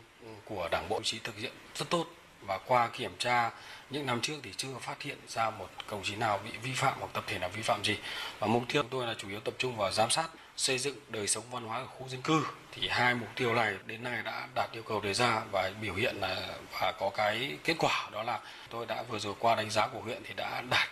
của 0.45 0.67
Đảng 0.71 0.89
bộ 0.89 1.01
chí 1.03 1.19
thực 1.19 1.37
hiện 1.37 1.51
rất 1.75 1.89
tốt. 1.89 2.05
Và 2.47 2.57
qua 2.57 2.89
kiểm 2.93 3.11
tra 3.19 3.51
những 3.89 4.05
năm 4.05 4.21
trước 4.21 4.33
thì 4.43 4.51
chưa 4.57 4.67
phát 4.81 5.01
hiện 5.01 5.17
ra 5.27 5.49
một 5.49 5.69
công 5.87 6.03
chí 6.03 6.15
nào 6.15 6.39
bị 6.45 6.51
vi 6.63 6.73
phạm 6.75 6.93
hoặc 6.99 7.09
tập 7.13 7.23
thể 7.27 7.39
nào 7.39 7.49
vi 7.49 7.61
phạm 7.61 7.83
gì. 7.83 7.97
Và 8.39 8.47
mục 8.47 8.63
tiêu 8.69 8.83
của 8.83 8.89
tôi 8.91 9.07
là 9.07 9.15
chủ 9.17 9.29
yếu 9.29 9.39
tập 9.39 9.53
trung 9.57 9.77
vào 9.77 9.91
giám 9.91 10.09
sát 10.09 10.29
xây 10.57 10.77
dựng 10.77 10.95
đời 11.09 11.27
sống 11.27 11.43
văn 11.51 11.63
hóa 11.63 11.77
ở 11.77 11.85
khu 11.85 12.09
dân 12.09 12.21
cư. 12.21 12.45
Thì 12.71 12.87
hai 12.87 13.15
mục 13.15 13.29
tiêu 13.35 13.55
này 13.55 13.75
đến 13.85 14.03
nay 14.03 14.21
đã 14.23 14.47
đạt 14.55 14.69
yêu 14.71 14.83
cầu 14.83 15.01
đề 15.01 15.13
ra 15.13 15.41
và 15.51 15.71
biểu 15.81 15.95
hiện 15.95 16.15
là 16.15 16.55
và 16.71 16.93
có 16.99 17.09
cái 17.09 17.57
kết 17.63 17.75
quả 17.79 18.09
đó 18.11 18.23
là 18.23 18.39
tôi 18.69 18.85
đã 18.85 19.03
vừa 19.03 19.19
rồi 19.19 19.33
qua 19.39 19.55
đánh 19.55 19.69
giá 19.69 19.87
của 19.87 20.01
huyện 20.01 20.21
thì 20.27 20.33
đã 20.33 20.61
đạt. 20.61 20.89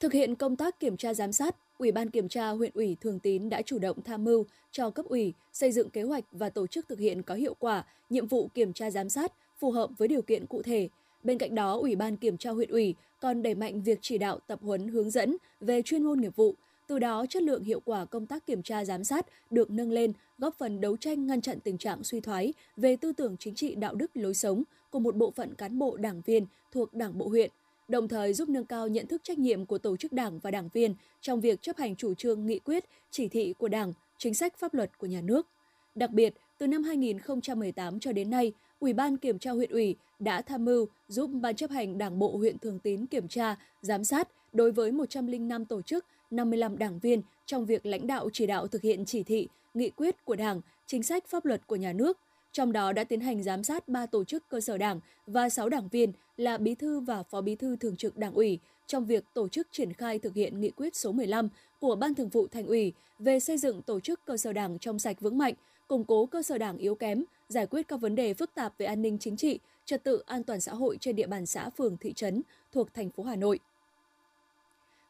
Thực 0.00 0.12
hiện 0.12 0.34
công 0.34 0.56
tác 0.56 0.80
kiểm 0.80 0.96
tra 0.96 1.14
giám 1.14 1.32
sát, 1.32 1.54
Ủy 1.80 1.92
ban 1.92 2.10
kiểm 2.10 2.28
tra 2.28 2.48
huyện 2.48 2.70
ủy 2.74 2.96
Thường 3.00 3.18
Tín 3.18 3.48
đã 3.48 3.62
chủ 3.62 3.78
động 3.78 4.02
tham 4.02 4.24
mưu 4.24 4.46
cho 4.70 4.90
cấp 4.90 5.06
ủy 5.06 5.34
xây 5.52 5.72
dựng 5.72 5.90
kế 5.90 6.02
hoạch 6.02 6.24
và 6.32 6.50
tổ 6.50 6.66
chức 6.66 6.88
thực 6.88 6.98
hiện 6.98 7.22
có 7.22 7.34
hiệu 7.34 7.54
quả 7.58 7.84
nhiệm 8.10 8.26
vụ 8.26 8.48
kiểm 8.54 8.72
tra 8.72 8.90
giám 8.90 9.08
sát 9.08 9.32
phù 9.58 9.70
hợp 9.70 9.90
với 9.98 10.08
điều 10.08 10.22
kiện 10.22 10.46
cụ 10.46 10.62
thể. 10.62 10.88
Bên 11.24 11.38
cạnh 11.38 11.54
đó, 11.54 11.78
Ủy 11.78 11.96
ban 11.96 12.16
kiểm 12.16 12.36
tra 12.36 12.50
huyện 12.50 12.70
ủy 12.70 12.94
còn 13.20 13.42
đẩy 13.42 13.54
mạnh 13.54 13.82
việc 13.82 13.98
chỉ 14.02 14.18
đạo 14.18 14.38
tập 14.46 14.58
huấn 14.62 14.88
hướng 14.88 15.10
dẫn 15.10 15.36
về 15.60 15.82
chuyên 15.82 16.02
môn 16.04 16.20
nghiệp 16.20 16.36
vụ, 16.36 16.54
từ 16.86 16.98
đó 16.98 17.26
chất 17.28 17.42
lượng 17.42 17.64
hiệu 17.64 17.80
quả 17.84 18.04
công 18.04 18.26
tác 18.26 18.46
kiểm 18.46 18.62
tra 18.62 18.84
giám 18.84 19.04
sát 19.04 19.26
được 19.50 19.70
nâng 19.70 19.92
lên, 19.92 20.12
góp 20.38 20.54
phần 20.58 20.80
đấu 20.80 20.96
tranh 20.96 21.26
ngăn 21.26 21.40
chặn 21.40 21.60
tình 21.60 21.78
trạng 21.78 22.04
suy 22.04 22.20
thoái 22.20 22.54
về 22.76 22.96
tư 22.96 23.12
tưởng 23.12 23.36
chính 23.38 23.54
trị 23.54 23.74
đạo 23.74 23.94
đức 23.94 24.10
lối 24.14 24.34
sống 24.34 24.62
của 24.90 24.98
một 24.98 25.16
bộ 25.16 25.30
phận 25.30 25.54
cán 25.54 25.78
bộ 25.78 25.96
đảng 25.96 26.22
viên 26.26 26.46
thuộc 26.72 26.94
Đảng 26.94 27.18
bộ 27.18 27.28
huyện, 27.28 27.50
đồng 27.90 28.08
thời 28.08 28.32
giúp 28.32 28.48
nâng 28.48 28.64
cao 28.64 28.88
nhận 28.88 29.06
thức 29.06 29.20
trách 29.24 29.38
nhiệm 29.38 29.66
của 29.66 29.78
tổ 29.78 29.96
chức 29.96 30.12
đảng 30.12 30.38
và 30.38 30.50
đảng 30.50 30.68
viên 30.72 30.94
trong 31.20 31.40
việc 31.40 31.62
chấp 31.62 31.76
hành 31.76 31.96
chủ 31.96 32.14
trương 32.14 32.46
nghị 32.46 32.58
quyết, 32.58 32.84
chỉ 33.10 33.28
thị 33.28 33.54
của 33.58 33.68
Đảng, 33.68 33.92
chính 34.18 34.34
sách 34.34 34.58
pháp 34.58 34.74
luật 34.74 34.98
của 34.98 35.06
nhà 35.06 35.20
nước. 35.20 35.46
Đặc 35.94 36.10
biệt, 36.10 36.34
từ 36.58 36.66
năm 36.66 36.82
2018 36.82 38.00
cho 38.00 38.12
đến 38.12 38.30
nay, 38.30 38.52
Ủy 38.80 38.92
ban 38.92 39.16
Kiểm 39.16 39.38
tra 39.38 39.50
huyện 39.50 39.70
ủy 39.70 39.96
đã 40.18 40.42
tham 40.42 40.64
mưu 40.64 40.86
giúp 41.08 41.30
Ban 41.34 41.56
chấp 41.56 41.70
hành 41.70 41.98
Đảng 41.98 42.18
bộ 42.18 42.36
huyện 42.36 42.58
Thường 42.58 42.78
Tín 42.78 43.06
kiểm 43.06 43.28
tra, 43.28 43.56
giám 43.82 44.04
sát 44.04 44.28
đối 44.52 44.72
với 44.72 44.92
105 44.92 45.64
tổ 45.64 45.82
chức, 45.82 46.04
55 46.30 46.78
đảng 46.78 46.98
viên 46.98 47.22
trong 47.46 47.66
việc 47.66 47.86
lãnh 47.86 48.06
đạo 48.06 48.28
chỉ 48.32 48.46
đạo 48.46 48.66
thực 48.66 48.82
hiện 48.82 49.04
chỉ 49.04 49.22
thị, 49.22 49.48
nghị 49.74 49.90
quyết 49.90 50.24
của 50.24 50.36
Đảng, 50.36 50.60
chính 50.86 51.02
sách 51.02 51.26
pháp 51.26 51.44
luật 51.44 51.66
của 51.66 51.76
nhà 51.76 51.92
nước. 51.92 52.18
Trong 52.52 52.72
đó 52.72 52.92
đã 52.92 53.04
tiến 53.04 53.20
hành 53.20 53.42
giám 53.42 53.64
sát 53.64 53.88
3 53.88 54.06
tổ 54.06 54.24
chức 54.24 54.48
cơ 54.48 54.60
sở 54.60 54.78
đảng 54.78 55.00
và 55.26 55.48
6 55.48 55.68
đảng 55.68 55.88
viên 55.88 56.12
là 56.36 56.58
bí 56.58 56.74
thư 56.74 57.00
và 57.00 57.22
phó 57.22 57.40
bí 57.40 57.54
thư 57.54 57.76
thường 57.76 57.96
trực 57.96 58.16
đảng 58.16 58.34
ủy 58.34 58.58
trong 58.86 59.04
việc 59.04 59.24
tổ 59.34 59.48
chức 59.48 59.68
triển 59.72 59.92
khai 59.92 60.18
thực 60.18 60.34
hiện 60.34 60.60
nghị 60.60 60.70
quyết 60.70 60.96
số 60.96 61.12
15 61.12 61.48
của 61.80 61.96
Ban 61.96 62.14
Thường 62.14 62.28
vụ 62.28 62.46
Thành 62.46 62.66
ủy 62.66 62.92
về 63.18 63.40
xây 63.40 63.58
dựng 63.58 63.82
tổ 63.82 64.00
chức 64.00 64.20
cơ 64.24 64.36
sở 64.36 64.52
đảng 64.52 64.78
trong 64.78 64.98
sạch 64.98 65.20
vững 65.20 65.38
mạnh, 65.38 65.54
củng 65.88 66.04
cố 66.04 66.26
cơ 66.26 66.42
sở 66.42 66.58
đảng 66.58 66.78
yếu 66.78 66.94
kém, 66.94 67.24
giải 67.48 67.66
quyết 67.66 67.88
các 67.88 68.00
vấn 68.00 68.14
đề 68.14 68.34
phức 68.34 68.54
tạp 68.54 68.78
về 68.78 68.86
an 68.86 69.02
ninh 69.02 69.18
chính 69.18 69.36
trị, 69.36 69.58
trật 69.84 70.04
tự 70.04 70.22
an 70.26 70.44
toàn 70.44 70.60
xã 70.60 70.72
hội 70.72 70.96
trên 71.00 71.16
địa 71.16 71.26
bàn 71.26 71.46
xã, 71.46 71.70
phường, 71.70 71.96
thị 71.96 72.12
trấn 72.12 72.42
thuộc 72.72 72.94
thành 72.94 73.10
phố 73.10 73.22
Hà 73.22 73.36
Nội. 73.36 73.58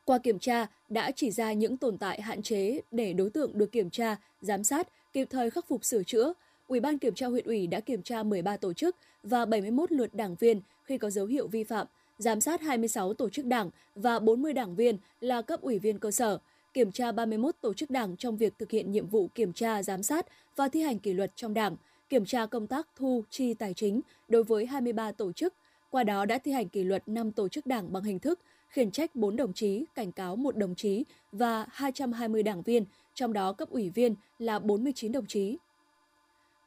Qua 0.05 0.19
kiểm 0.19 0.39
tra 0.39 0.67
đã 0.89 1.11
chỉ 1.11 1.31
ra 1.31 1.53
những 1.53 1.77
tồn 1.77 1.99
tại 1.99 2.23
hạn 2.23 2.43
chế 2.43 2.81
để 2.91 3.13
đối 3.13 3.31
tượng 3.31 3.59
được 3.59 3.73
kiểm 3.73 3.91
tra, 3.91 4.17
giám 4.41 4.65
sát, 4.65 4.89
kịp 5.13 5.29
thời 5.31 5.51
khắc 5.51 5.69
phục 5.69 5.85
sửa 5.85 6.03
chữa. 6.03 6.33
Ủy 6.71 6.81
ban 6.81 6.99
kiểm 6.99 7.15
tra 7.15 7.27
huyện 7.27 7.45
ủy 7.45 7.67
đã 7.67 7.81
kiểm 7.81 8.03
tra 8.03 8.23
13 8.23 8.57
tổ 8.57 8.73
chức 8.73 8.97
và 9.23 9.45
71 9.45 9.93
lượt 9.93 10.15
đảng 10.15 10.35
viên 10.35 10.61
khi 10.85 10.99
có 10.99 11.11
dấu 11.11 11.27
hiệu 11.27 11.49
vi 11.49 11.65
phạm, 11.65 11.87
giám 12.19 12.41
sát 12.41 12.61
26 12.61 13.15
tổ 13.15 13.31
chức 13.31 13.47
đảng 13.47 13.71
và 13.95 14.19
40 14.19 14.53
đảng 14.53 14.77
viên 14.77 14.99
là 15.21 15.43
cấp 15.43 15.61
ủy 15.61 15.79
viên 15.79 15.99
cơ 15.99 16.11
sở, 16.11 16.39
kiểm 16.73 16.93
tra 16.93 17.13
31 17.13 17.55
tổ 17.61 17.75
chức 17.75 17.91
đảng 17.91 18.17
trong 18.17 18.37
việc 18.37 18.59
thực 18.59 18.71
hiện 18.71 18.91
nhiệm 18.91 19.07
vụ 19.07 19.29
kiểm 19.35 19.53
tra, 19.53 19.83
giám 19.83 20.03
sát 20.03 20.27
và 20.57 20.69
thi 20.69 20.81
hành 20.83 20.99
kỷ 20.99 21.13
luật 21.13 21.33
trong 21.37 21.55
đảng, 21.55 21.77
kiểm 22.09 22.25
tra 22.25 22.47
công 22.47 22.67
tác 22.67 22.89
thu 22.97 23.25
chi 23.31 23.55
tài 23.55 23.75
chính 23.75 24.01
đối 24.29 24.45
với 24.45 24.67
23 24.67 25.13
tổ 25.13 25.33
chức. 25.33 25.55
Qua 25.91 26.05
đó 26.05 26.25
đã 26.25 26.39
thi 26.39 26.53
hành 26.53 26.69
kỷ 26.69 26.85
luật 26.85 27.03
5 27.07 27.33
tổ 27.33 27.49
chức 27.49 27.67
đảng 27.67 27.93
bằng 27.93 28.03
hình 28.03 28.19
thức 28.19 28.41
khiển 28.69 28.91
trách 28.91 29.17
4 29.17 29.37
đồng 29.37 29.53
chí, 29.53 29.85
cảnh 29.95 30.13
cáo 30.13 30.37
1 30.37 30.57
đồng 30.57 30.75
chí 30.75 31.05
và 31.33 31.67
220 31.71 32.43
đảng 32.43 32.63
viên, 32.63 32.85
trong 33.15 33.33
đó 33.33 33.53
cấp 33.53 33.71
ủy 33.71 33.91
viên 33.91 34.15
là 34.39 34.59
49 34.59 35.13
đồng 35.13 35.27
chí. 35.27 35.57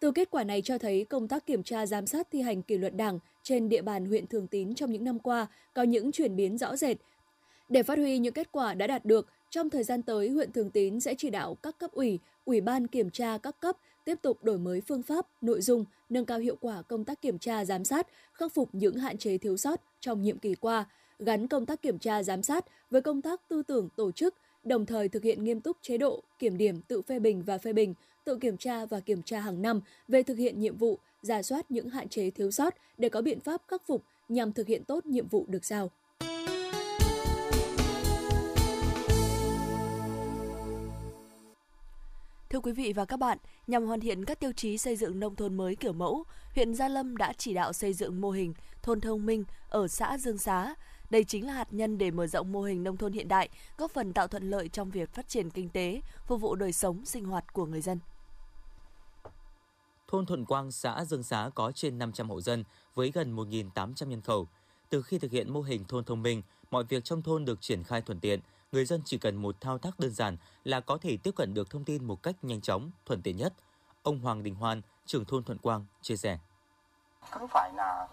Từ 0.03 0.11
kết 0.11 0.31
quả 0.31 0.43
này 0.43 0.61
cho 0.61 0.77
thấy 0.77 1.05
công 1.09 1.27
tác 1.27 1.45
kiểm 1.45 1.63
tra 1.63 1.85
giám 1.85 2.07
sát 2.07 2.27
thi 2.31 2.41
hành 2.41 2.61
kỷ 2.61 2.77
luật 2.77 2.95
đảng 2.95 3.19
trên 3.43 3.69
địa 3.69 3.81
bàn 3.81 4.05
huyện 4.05 4.27
Thường 4.27 4.47
Tín 4.47 4.75
trong 4.75 4.91
những 4.91 5.03
năm 5.03 5.19
qua 5.19 5.47
có 5.73 5.83
những 5.83 6.11
chuyển 6.11 6.35
biến 6.35 6.57
rõ 6.57 6.75
rệt. 6.75 6.97
Để 7.69 7.83
phát 7.83 7.97
huy 7.97 8.19
những 8.19 8.33
kết 8.33 8.51
quả 8.51 8.73
đã 8.73 8.87
đạt 8.87 9.05
được, 9.05 9.27
trong 9.49 9.69
thời 9.69 9.83
gian 9.83 10.01
tới, 10.01 10.29
huyện 10.29 10.51
Thường 10.51 10.69
Tín 10.69 10.99
sẽ 10.99 11.15
chỉ 11.17 11.29
đạo 11.29 11.55
các 11.55 11.77
cấp 11.77 11.91
ủy, 11.91 12.19
ủy 12.45 12.61
ban 12.61 12.87
kiểm 12.87 13.09
tra 13.09 13.37
các 13.37 13.59
cấp 13.59 13.77
tiếp 14.05 14.15
tục 14.21 14.43
đổi 14.43 14.57
mới 14.57 14.81
phương 14.81 15.03
pháp, 15.03 15.27
nội 15.41 15.61
dung, 15.61 15.85
nâng 16.09 16.25
cao 16.25 16.39
hiệu 16.39 16.55
quả 16.61 16.81
công 16.81 17.03
tác 17.03 17.21
kiểm 17.21 17.39
tra 17.39 17.65
giám 17.65 17.83
sát, 17.85 18.07
khắc 18.33 18.53
phục 18.53 18.69
những 18.73 18.97
hạn 18.97 19.17
chế 19.17 19.37
thiếu 19.37 19.57
sót 19.57 19.81
trong 19.99 20.21
nhiệm 20.21 20.39
kỳ 20.39 20.55
qua, 20.55 20.85
gắn 21.19 21.47
công 21.47 21.65
tác 21.65 21.81
kiểm 21.81 21.99
tra 21.99 22.23
giám 22.23 22.43
sát 22.43 22.65
với 22.89 23.01
công 23.01 23.21
tác 23.21 23.41
tư 23.47 23.63
tưởng 23.67 23.89
tổ 23.95 24.11
chức, 24.11 24.35
đồng 24.63 24.85
thời 24.85 25.09
thực 25.09 25.23
hiện 25.23 25.43
nghiêm 25.43 25.61
túc 25.61 25.77
chế 25.81 25.97
độ 25.97 26.23
kiểm 26.39 26.57
điểm 26.57 26.81
tự 26.81 27.01
phê 27.01 27.19
bình 27.19 27.43
và 27.45 27.57
phê 27.57 27.73
bình, 27.73 27.93
tự 28.25 28.38
kiểm 28.38 28.57
tra 28.57 28.86
và 28.86 28.99
kiểm 28.99 29.21
tra 29.21 29.39
hàng 29.39 29.62
năm 29.62 29.81
về 30.07 30.23
thực 30.23 30.38
hiện 30.38 30.59
nhiệm 30.59 30.77
vụ, 30.77 30.99
giả 31.21 31.41
soát 31.41 31.71
những 31.71 31.89
hạn 31.89 32.09
chế 32.09 32.31
thiếu 32.31 32.51
sót 32.51 32.73
để 32.97 33.09
có 33.09 33.21
biện 33.21 33.39
pháp 33.39 33.62
khắc 33.67 33.81
phục 33.88 34.03
nhằm 34.29 34.51
thực 34.51 34.67
hiện 34.67 34.83
tốt 34.83 35.05
nhiệm 35.05 35.27
vụ 35.27 35.45
được 35.47 35.65
giao. 35.65 35.91
Thưa 42.49 42.59
quý 42.59 42.71
vị 42.71 42.93
và 42.93 43.05
các 43.05 43.17
bạn, 43.17 43.38
nhằm 43.67 43.86
hoàn 43.86 43.99
thiện 43.99 44.25
các 44.25 44.39
tiêu 44.39 44.51
chí 44.51 44.77
xây 44.77 44.95
dựng 44.95 45.19
nông 45.19 45.36
thôn 45.36 45.57
mới 45.57 45.75
kiểu 45.75 45.93
mẫu, 45.93 46.23
huyện 46.55 46.75
Gia 46.75 46.88
Lâm 46.88 47.17
đã 47.17 47.33
chỉ 47.38 47.53
đạo 47.53 47.73
xây 47.73 47.93
dựng 47.93 48.21
mô 48.21 48.31
hình 48.31 48.53
thôn 48.81 49.01
thông 49.01 49.25
minh 49.25 49.43
ở 49.69 49.88
xã 49.88 50.17
Dương 50.17 50.38
Xá. 50.38 50.75
Đây 51.09 51.23
chính 51.23 51.47
là 51.47 51.53
hạt 51.53 51.73
nhân 51.73 51.97
để 51.97 52.12
mở 52.12 52.27
rộng 52.27 52.51
mô 52.51 52.62
hình 52.62 52.83
nông 52.83 52.97
thôn 52.97 53.13
hiện 53.13 53.27
đại, 53.27 53.49
góp 53.77 53.91
phần 53.91 54.13
tạo 54.13 54.27
thuận 54.27 54.49
lợi 54.49 54.69
trong 54.69 54.89
việc 54.89 55.13
phát 55.13 55.27
triển 55.27 55.49
kinh 55.49 55.69
tế, 55.69 56.01
phục 56.25 56.41
vụ 56.41 56.55
đời 56.55 56.71
sống 56.71 57.05
sinh 57.05 57.25
hoạt 57.25 57.53
của 57.53 57.65
người 57.65 57.81
dân. 57.81 57.99
Thôn 60.13 60.26
Thuận 60.26 60.45
Quang, 60.45 60.71
xã 60.71 61.06
Dương 61.06 61.23
Xá 61.23 61.49
có 61.56 61.71
trên 61.71 61.97
500 61.97 62.30
hộ 62.30 62.41
dân 62.41 62.63
với 62.95 63.12
gần 63.12 63.36
1.800 63.36 64.08
nhân 64.08 64.21
khẩu. 64.21 64.47
Từ 64.89 65.02
khi 65.02 65.19
thực 65.19 65.32
hiện 65.32 65.54
mô 65.54 65.62
hình 65.62 65.86
thôn 65.86 66.04
thông 66.04 66.23
minh, 66.23 66.41
mọi 66.71 66.84
việc 66.84 67.04
trong 67.04 67.21
thôn 67.21 67.45
được 67.45 67.62
triển 67.62 67.84
khai 67.84 68.02
thuận 68.02 68.19
tiện, 68.19 68.39
người 68.71 68.86
dân 68.86 69.02
chỉ 69.06 69.17
cần 69.17 69.36
một 69.36 69.56
thao 69.62 69.78
tác 69.78 69.99
đơn 69.99 70.12
giản 70.12 70.38
là 70.63 70.80
có 70.80 70.97
thể 70.97 71.17
tiếp 71.23 71.32
cận 71.36 71.54
được 71.54 71.69
thông 71.69 71.84
tin 71.84 72.08
một 72.08 72.23
cách 72.23 72.36
nhanh 72.41 72.62
chóng, 72.62 72.91
thuận 73.06 73.21
tiện 73.21 73.38
nhất. 73.38 73.54
Ông 74.04 74.19
Hoàng 74.19 74.43
Đình 74.43 74.56
Hoan, 74.56 74.82
trưởng 75.06 75.26
thôn 75.26 75.43
Thuận 75.43 75.58
Quang, 75.58 75.86
chia 76.02 76.15
sẻ. 76.15 76.39
Cứ 77.32 77.47
phải 77.49 77.71
là 77.76 78.08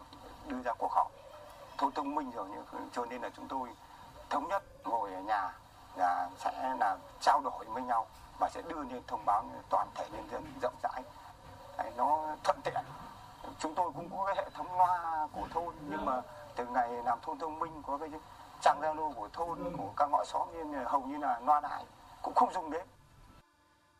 đưa 0.48 0.62
ra 0.62 0.72
cuộc 0.78 0.92
họp 0.92 1.12
thôn 1.78 1.92
thông 1.92 2.14
minh 2.14 2.30
rồi 2.30 2.48
cho 2.92 3.06
nên 3.06 3.22
là 3.22 3.30
chúng 3.36 3.48
tôi 3.48 3.68
thống 4.30 4.48
nhất 4.48 4.62
ngồi 4.84 5.14
ở 5.14 5.20
nhà 5.20 5.52
là 5.96 6.30
sẽ 6.38 6.76
là 6.80 6.98
trao 7.20 7.40
đổi 7.40 7.64
với 7.64 7.82
nhau 7.82 8.06
và 8.38 8.50
sẽ 8.54 8.62
đưa 8.68 8.82
lên 8.82 9.02
thông 9.06 9.24
báo 9.24 9.50
toàn 9.70 9.88
thể 9.94 10.08
nhân 10.12 10.28
dân 10.30 10.44
rộng 10.62 10.74
rãi 10.82 11.02
nó 11.96 12.36
thuận 12.44 12.60
tiện. 12.64 12.84
Chúng 13.58 13.74
tôi 13.74 13.90
cũng 13.96 14.08
có 14.10 14.24
cái 14.26 14.34
hệ 14.36 14.50
thống 14.54 14.76
loa 14.78 15.28
của 15.32 15.48
thôn 15.50 15.74
nhưng 15.90 16.04
mà 16.04 16.22
từ 16.56 16.66
ngày 16.66 16.90
làm 17.04 17.18
thôn 17.22 17.38
thông 17.38 17.58
minh 17.58 17.82
có 17.86 17.98
cái 17.98 18.08
trang 18.62 18.80
zalo 18.80 19.12
của 19.12 19.28
thôn 19.32 19.76
của 19.76 19.92
các 19.96 20.10
ngõ 20.10 20.24
xóm 20.24 20.48
nên 20.54 20.84
hầu 20.84 21.02
như 21.06 21.18
là 21.18 21.40
loa 21.46 21.60
đài 21.60 21.84
cũng 22.22 22.34
không 22.34 22.52
dùng 22.54 22.70
đến. 22.70 22.86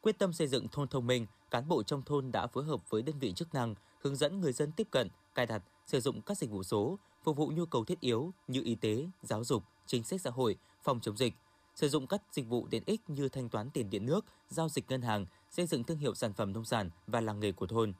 Quyết 0.03 0.19
tâm 0.19 0.33
xây 0.33 0.47
dựng 0.47 0.69
thôn 0.69 0.89
thông 0.89 1.07
minh, 1.07 1.27
cán 1.51 1.69
bộ 1.69 1.83
trong 1.83 2.03
thôn 2.03 2.33
đã 2.33 2.47
phối 2.47 2.65
hợp 2.65 2.91
với 2.91 3.03
đơn 3.03 3.19
vị 3.19 3.33
chức 3.33 3.55
năng 3.55 3.75
hướng 4.01 4.17
dẫn 4.17 4.41
người 4.41 4.53
dân 4.53 4.73
tiếp 4.73 4.89
cận, 4.91 5.09
cài 5.35 5.47
đặt, 5.47 5.63
sử 5.87 6.01
dụng 6.01 6.23
các 6.23 6.39
dịch 6.39 6.51
vụ 6.51 6.63
số, 6.63 6.99
phục 7.23 7.37
vụ 7.37 7.47
nhu 7.47 7.67
cầu 7.67 7.85
thiết 7.85 8.01
yếu 8.01 8.33
như 8.49 8.63
y 8.65 8.75
tế, 8.75 9.07
giáo 9.23 9.45
dục, 9.45 9.63
chính 9.87 10.05
sách 10.05 10.21
xã 10.21 10.31
hội, 10.31 10.57
phòng 10.83 11.01
chống 11.01 11.17
dịch, 11.17 11.35
sử 11.81 11.89
dụng 11.89 12.07
các 12.07 12.23
dịch 12.33 12.49
vụ 12.49 12.67
tiện 12.71 12.83
ích 12.87 13.01
như 13.11 13.29
thanh 13.29 13.49
toán 13.49 13.71
tiền 13.71 13.91
điện 13.91 14.07
nước, 14.07 14.25
giao 14.49 14.69
dịch 14.69 14.85
ngân 14.89 15.03
hàng, 15.03 15.27
xây 15.51 15.67
dựng 15.67 15.85
thương 15.85 15.99
hiệu 15.99 16.15
sản 16.15 16.33
phẩm 16.33 16.53
nông 16.53 16.65
sản 16.65 16.91
và 17.07 17.21
làng 17.21 17.41
nghề 17.41 17.53
của 17.53 17.67
thôn. 17.67 17.93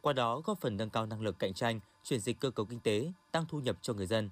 Qua 0.00 0.12
đó 0.12 0.40
góp 0.44 0.60
phần 0.60 0.76
nâng 0.76 0.90
cao 0.90 1.06
năng 1.06 1.20
lực 1.20 1.38
cạnh 1.38 1.54
tranh, 1.54 1.80
chuyển 2.04 2.20
dịch 2.20 2.40
cơ 2.40 2.50
cấu 2.50 2.66
kinh 2.66 2.80
tế, 2.80 3.12
tăng 3.32 3.46
thu 3.48 3.60
nhập 3.60 3.76
cho 3.82 3.94
người 3.94 4.06
dân. 4.06 4.30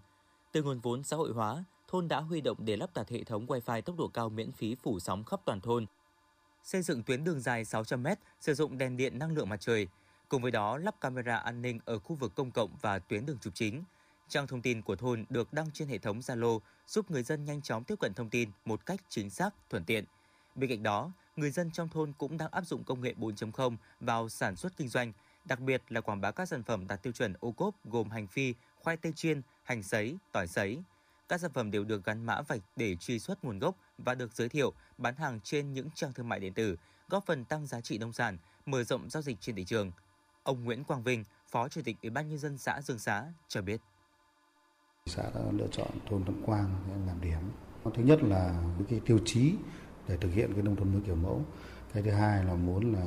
Từ 0.52 0.62
nguồn 0.62 0.80
vốn 0.80 1.04
xã 1.04 1.16
hội 1.16 1.32
hóa, 1.32 1.64
thôn 1.88 2.08
đã 2.08 2.20
huy 2.20 2.40
động 2.40 2.56
để 2.60 2.76
lắp 2.76 2.90
đặt 2.94 3.08
hệ 3.08 3.24
thống 3.24 3.46
Wi-Fi 3.46 3.82
tốc 3.82 3.96
độ 3.98 4.08
cao 4.08 4.28
miễn 4.28 4.52
phí 4.52 4.74
phủ 4.74 5.00
sóng 5.00 5.24
khắp 5.24 5.40
toàn 5.44 5.60
thôn. 5.60 5.86
Xây 6.62 6.82
dựng 6.82 7.02
tuyến 7.02 7.24
đường 7.24 7.40
dài 7.40 7.64
600m, 7.64 8.16
sử 8.40 8.54
dụng 8.54 8.78
đèn 8.78 8.96
điện 8.96 9.18
năng 9.18 9.34
lượng 9.34 9.48
mặt 9.48 9.60
trời. 9.60 9.88
Cùng 10.28 10.42
với 10.42 10.50
đó, 10.50 10.78
lắp 10.78 11.00
camera 11.00 11.36
an 11.36 11.62
ninh 11.62 11.80
ở 11.84 11.98
khu 11.98 12.16
vực 12.16 12.34
công 12.34 12.50
cộng 12.50 12.76
và 12.80 12.98
tuyến 12.98 13.26
đường 13.26 13.38
trục 13.38 13.54
chính. 13.54 13.84
Trang 14.28 14.46
thông 14.46 14.62
tin 14.62 14.82
của 14.82 14.96
thôn 14.96 15.24
được 15.30 15.52
đăng 15.52 15.70
trên 15.70 15.88
hệ 15.88 15.98
thống 15.98 16.20
Zalo 16.20 16.58
giúp 16.86 17.10
người 17.10 17.22
dân 17.22 17.44
nhanh 17.44 17.62
chóng 17.62 17.84
tiếp 17.84 17.94
cận 18.00 18.14
thông 18.14 18.30
tin 18.30 18.50
một 18.64 18.86
cách 18.86 19.00
chính 19.08 19.30
xác, 19.30 19.50
thuận 19.70 19.84
tiện. 19.84 20.04
Bên 20.54 20.70
cạnh 20.70 20.82
đó, 20.82 21.12
người 21.36 21.50
dân 21.50 21.70
trong 21.70 21.88
thôn 21.88 22.12
cũng 22.18 22.38
đang 22.38 22.50
áp 22.50 22.66
dụng 22.66 22.84
công 22.84 23.00
nghệ 23.00 23.14
4.0 23.18 23.76
vào 24.00 24.28
sản 24.28 24.56
xuất 24.56 24.76
kinh 24.76 24.88
doanh, 24.88 25.12
đặc 25.44 25.60
biệt 25.60 25.82
là 25.88 26.00
quảng 26.00 26.20
bá 26.20 26.30
các 26.30 26.48
sản 26.48 26.62
phẩm 26.62 26.86
đạt 26.86 27.02
tiêu 27.02 27.12
chuẩn 27.12 27.34
ô 27.40 27.52
cốp 27.52 27.74
gồm 27.84 28.10
hành 28.10 28.26
phi, 28.26 28.54
khoai 28.82 28.96
tây 28.96 29.12
chiên, 29.16 29.42
hành 29.62 29.82
sấy, 29.82 30.16
tỏi 30.32 30.46
sấy. 30.46 30.82
Các 31.28 31.40
sản 31.40 31.52
phẩm 31.52 31.70
đều 31.70 31.84
được 31.84 32.04
gắn 32.04 32.26
mã 32.26 32.42
vạch 32.42 32.60
để 32.76 32.96
truy 32.96 33.18
xuất 33.18 33.44
nguồn 33.44 33.58
gốc 33.58 33.76
và 33.98 34.14
được 34.14 34.34
giới 34.34 34.48
thiệu, 34.48 34.72
bán 34.98 35.16
hàng 35.16 35.40
trên 35.44 35.72
những 35.72 35.88
trang 35.94 36.12
thương 36.12 36.28
mại 36.28 36.40
điện 36.40 36.54
tử, 36.54 36.76
góp 37.08 37.26
phần 37.26 37.44
tăng 37.44 37.66
giá 37.66 37.80
trị 37.80 37.98
nông 37.98 38.12
sản, 38.12 38.38
mở 38.66 38.84
rộng 38.84 39.10
giao 39.10 39.22
dịch 39.22 39.36
trên 39.40 39.56
thị 39.56 39.64
trường. 39.64 39.92
Ông 40.42 40.64
Nguyễn 40.64 40.84
Quang 40.84 41.02
Vinh, 41.02 41.24
Phó 41.48 41.68
Chủ 41.68 41.82
tịch 41.84 41.96
Ủy 42.02 42.10
ban 42.10 42.28
nhân 42.28 42.38
dân 42.38 42.58
xã 42.58 42.80
Dương 42.82 42.98
Xá 42.98 43.32
cho 43.48 43.62
biết. 43.62 43.80
Xã 45.10 45.22
đã 45.34 45.40
lựa 45.52 45.66
chọn 45.70 45.88
thôn 46.10 46.24
Thuận 46.24 46.42
Quang 46.42 46.74
làm 47.06 47.20
điểm. 47.20 47.38
Thứ 47.94 48.02
nhất 48.02 48.22
là 48.22 48.62
cái 48.88 49.00
tiêu 49.06 49.18
chí 49.24 49.54
để 50.08 50.16
thực 50.16 50.32
hiện 50.32 50.52
cái 50.54 50.62
nông 50.62 50.76
thôn 50.76 50.92
mới 50.92 51.02
kiểu 51.06 51.14
mẫu. 51.14 51.40
Cái 51.94 52.02
thứ 52.02 52.10
hai 52.10 52.44
là 52.44 52.54
muốn 52.54 52.92
là 52.92 53.06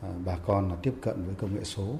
à, 0.00 0.08
bà 0.24 0.36
con 0.36 0.68
là 0.68 0.76
tiếp 0.82 0.94
cận 1.02 1.24
với 1.24 1.34
công 1.34 1.54
nghệ 1.54 1.64
số. 1.64 1.94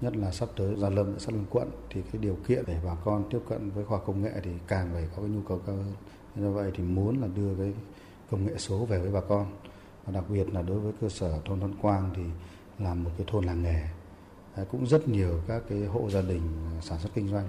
Nhất 0.00 0.16
là 0.16 0.32
sắp 0.32 0.48
tới 0.56 0.74
gia 0.78 0.88
lâm, 0.88 1.18
sắp 1.18 1.32
lâm 1.32 1.44
quận 1.50 1.70
thì 1.90 2.02
cái 2.12 2.22
điều 2.22 2.36
kiện 2.48 2.64
để 2.66 2.80
bà 2.84 2.94
con 3.04 3.24
tiếp 3.30 3.40
cận 3.48 3.70
với 3.70 3.84
khoa 3.84 3.98
công 4.06 4.22
nghệ 4.22 4.32
thì 4.42 4.50
càng 4.68 4.88
phải 4.92 5.08
có 5.16 5.22
cái 5.22 5.30
nhu 5.30 5.40
cầu 5.48 5.60
cao 5.66 5.76
hơn. 5.76 5.92
Do 6.36 6.50
vậy 6.50 6.70
thì 6.74 6.84
muốn 6.84 7.20
là 7.20 7.28
đưa 7.34 7.54
cái 7.54 7.72
công 8.30 8.46
nghệ 8.46 8.54
số 8.58 8.86
về 8.86 8.98
với 8.98 9.10
bà 9.10 9.20
con. 9.20 9.46
Và 10.04 10.12
đặc 10.12 10.24
biệt 10.28 10.54
là 10.54 10.62
đối 10.62 10.80
với 10.80 10.92
cơ 11.00 11.08
sở 11.08 11.40
thôn 11.44 11.60
Thuận 11.60 11.74
Quang 11.82 12.10
thì 12.16 12.22
là 12.78 12.94
một 12.94 13.10
cái 13.18 13.26
thôn 13.30 13.44
làng 13.44 13.62
nghề. 13.62 13.82
Cũng 14.70 14.86
rất 14.86 15.08
nhiều 15.08 15.40
các 15.48 15.62
cái 15.68 15.84
hộ 15.84 16.10
gia 16.10 16.22
đình 16.22 16.42
sản 16.80 16.98
xuất 16.98 17.14
kinh 17.14 17.28
doanh 17.28 17.48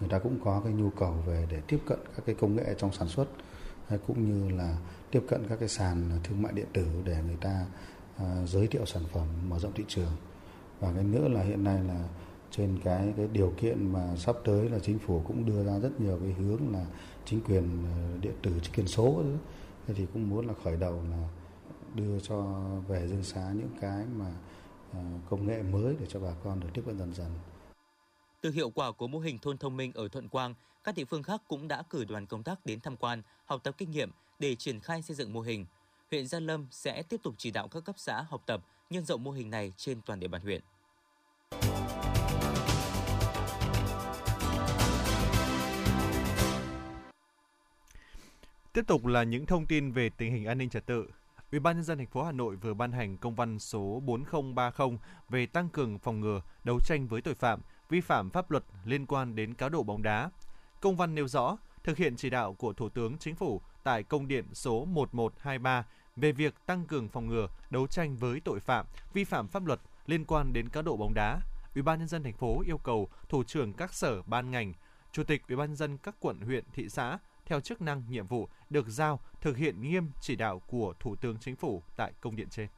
người 0.00 0.08
ta 0.08 0.18
cũng 0.18 0.38
có 0.44 0.60
cái 0.64 0.72
nhu 0.72 0.90
cầu 0.90 1.14
về 1.26 1.46
để 1.50 1.60
tiếp 1.66 1.78
cận 1.86 1.98
các 2.16 2.22
cái 2.26 2.34
công 2.34 2.56
nghệ 2.56 2.74
trong 2.78 2.92
sản 2.92 3.08
xuất 3.08 3.28
cũng 4.06 4.24
như 4.24 4.56
là 4.56 4.76
tiếp 5.10 5.22
cận 5.28 5.46
các 5.48 5.56
cái 5.60 5.68
sàn 5.68 6.10
thương 6.24 6.42
mại 6.42 6.52
điện 6.52 6.66
tử 6.72 6.86
để 7.04 7.16
người 7.26 7.36
ta 7.40 7.66
à, 8.16 8.46
giới 8.46 8.66
thiệu 8.66 8.86
sản 8.86 9.02
phẩm, 9.12 9.26
mở 9.48 9.58
rộng 9.58 9.72
thị 9.72 9.84
trường 9.88 10.12
và 10.80 10.92
cái 10.94 11.04
nữa 11.04 11.28
là 11.28 11.42
hiện 11.42 11.64
nay 11.64 11.84
là 11.84 12.04
trên 12.50 12.78
cái 12.84 13.12
cái 13.16 13.28
điều 13.32 13.52
kiện 13.56 13.92
mà 13.92 14.16
sắp 14.16 14.36
tới 14.44 14.68
là 14.68 14.78
chính 14.78 14.98
phủ 14.98 15.22
cũng 15.26 15.46
đưa 15.46 15.64
ra 15.64 15.78
rất 15.78 16.00
nhiều 16.00 16.18
cái 16.22 16.32
hướng 16.32 16.72
là 16.72 16.86
chính 17.24 17.40
quyền 17.40 17.84
à, 17.84 18.18
điện 18.20 18.34
tử, 18.42 18.52
chính 18.62 18.74
quyền 18.74 18.86
số 18.86 19.22
thế 19.86 19.94
thì 19.94 20.06
cũng 20.12 20.30
muốn 20.30 20.46
là 20.46 20.54
khởi 20.64 20.76
đầu 20.76 21.02
là 21.10 21.28
đưa 21.94 22.20
cho, 22.20 22.60
về 22.88 23.08
dương 23.08 23.22
xá 23.22 23.50
những 23.54 23.70
cái 23.80 24.04
mà 24.16 24.32
à, 24.92 25.00
công 25.30 25.46
nghệ 25.46 25.62
mới 25.62 25.96
để 26.00 26.06
cho 26.08 26.20
bà 26.20 26.30
con 26.44 26.60
được 26.60 26.68
tiếp 26.74 26.82
cận 26.86 26.98
dần 26.98 27.14
dần. 27.14 27.30
Từ 28.46 28.52
hiệu 28.52 28.70
quả 28.70 28.92
của 28.92 29.06
mô 29.06 29.18
hình 29.18 29.38
thôn 29.38 29.58
thông 29.58 29.76
minh 29.76 29.92
ở 29.94 30.08
Thuận 30.08 30.28
Quang, 30.28 30.54
các 30.84 30.94
địa 30.94 31.04
phương 31.04 31.22
khác 31.22 31.42
cũng 31.48 31.68
đã 31.68 31.82
cử 31.90 32.04
đoàn 32.04 32.26
công 32.26 32.42
tác 32.42 32.66
đến 32.66 32.80
tham 32.80 32.96
quan, 32.96 33.22
học 33.44 33.60
tập 33.64 33.74
kinh 33.78 33.90
nghiệm 33.90 34.10
để 34.38 34.54
triển 34.54 34.80
khai 34.80 35.02
xây 35.02 35.16
dựng 35.16 35.32
mô 35.32 35.40
hình. 35.40 35.66
Huyện 36.10 36.26
Gia 36.26 36.40
Lâm 36.40 36.66
sẽ 36.70 37.02
tiếp 37.02 37.20
tục 37.22 37.34
chỉ 37.38 37.50
đạo 37.50 37.68
các 37.68 37.84
cấp 37.84 37.94
xã 37.98 38.22
học 38.22 38.42
tập, 38.46 38.60
nhân 38.90 39.04
rộng 39.04 39.24
mô 39.24 39.30
hình 39.30 39.50
này 39.50 39.72
trên 39.76 40.00
toàn 40.06 40.20
địa 40.20 40.28
bàn 40.28 40.42
huyện. 40.42 40.62
Tiếp 48.72 48.84
tục 48.86 49.06
là 49.06 49.22
những 49.22 49.46
thông 49.46 49.66
tin 49.66 49.92
về 49.92 50.08
tình 50.08 50.32
hình 50.32 50.44
an 50.44 50.58
ninh 50.58 50.70
trật 50.70 50.86
tự. 50.86 51.06
Ủy 51.52 51.60
ban 51.60 51.76
nhân 51.76 51.84
dân 51.84 51.98
thành 51.98 52.06
phố 52.06 52.22
Hà 52.22 52.32
Nội 52.32 52.56
vừa 52.56 52.74
ban 52.74 52.92
hành 52.92 53.16
công 53.16 53.34
văn 53.34 53.58
số 53.58 54.02
4030 54.04 54.98
về 55.28 55.46
tăng 55.46 55.68
cường 55.68 55.98
phòng 55.98 56.20
ngừa, 56.20 56.40
đấu 56.64 56.78
tranh 56.84 57.06
với 57.06 57.22
tội 57.22 57.34
phạm, 57.34 57.60
vi 57.88 58.00
phạm 58.00 58.30
pháp 58.30 58.50
luật 58.50 58.64
liên 58.84 59.06
quan 59.06 59.34
đến 59.34 59.54
cá 59.54 59.68
độ 59.68 59.82
bóng 59.82 60.02
đá. 60.02 60.30
Công 60.80 60.96
văn 60.96 61.14
nêu 61.14 61.28
rõ, 61.28 61.56
thực 61.84 61.96
hiện 61.96 62.16
chỉ 62.16 62.30
đạo 62.30 62.54
của 62.54 62.72
Thủ 62.72 62.88
tướng 62.88 63.18
Chính 63.18 63.34
phủ 63.34 63.60
tại 63.84 64.02
công 64.02 64.28
điện 64.28 64.44
số 64.52 64.84
1123 64.84 65.84
về 66.16 66.32
việc 66.32 66.54
tăng 66.66 66.86
cường 66.86 67.08
phòng 67.08 67.26
ngừa, 67.26 67.48
đấu 67.70 67.86
tranh 67.86 68.16
với 68.16 68.40
tội 68.40 68.60
phạm, 68.60 68.86
vi 69.12 69.24
phạm 69.24 69.48
pháp 69.48 69.66
luật 69.66 69.80
liên 70.06 70.24
quan 70.24 70.52
đến 70.52 70.68
cá 70.68 70.82
độ 70.82 70.96
bóng 70.96 71.14
đá. 71.14 71.40
Ủy 71.74 71.82
ban 71.82 71.98
nhân 71.98 72.08
dân 72.08 72.22
thành 72.22 72.36
phố 72.36 72.62
yêu 72.66 72.78
cầu 72.78 73.08
thủ 73.28 73.44
trưởng 73.44 73.72
các 73.72 73.94
sở 73.94 74.22
ban 74.22 74.50
ngành, 74.50 74.72
chủ 75.12 75.24
tịch 75.24 75.42
Ủy 75.48 75.56
ban 75.56 75.68
nhân 75.68 75.76
dân 75.76 75.98
các 75.98 76.16
quận, 76.20 76.40
huyện, 76.40 76.64
thị 76.72 76.88
xã 76.88 77.18
theo 77.46 77.60
chức 77.60 77.82
năng 77.82 78.02
nhiệm 78.08 78.26
vụ 78.26 78.48
được 78.70 78.86
giao 78.88 79.20
thực 79.40 79.56
hiện 79.56 79.82
nghiêm 79.82 80.10
chỉ 80.20 80.36
đạo 80.36 80.58
của 80.66 80.94
Thủ 81.00 81.16
tướng 81.16 81.36
Chính 81.40 81.56
phủ 81.56 81.82
tại 81.96 82.12
công 82.20 82.36
điện 82.36 82.48
trên. 82.50 82.68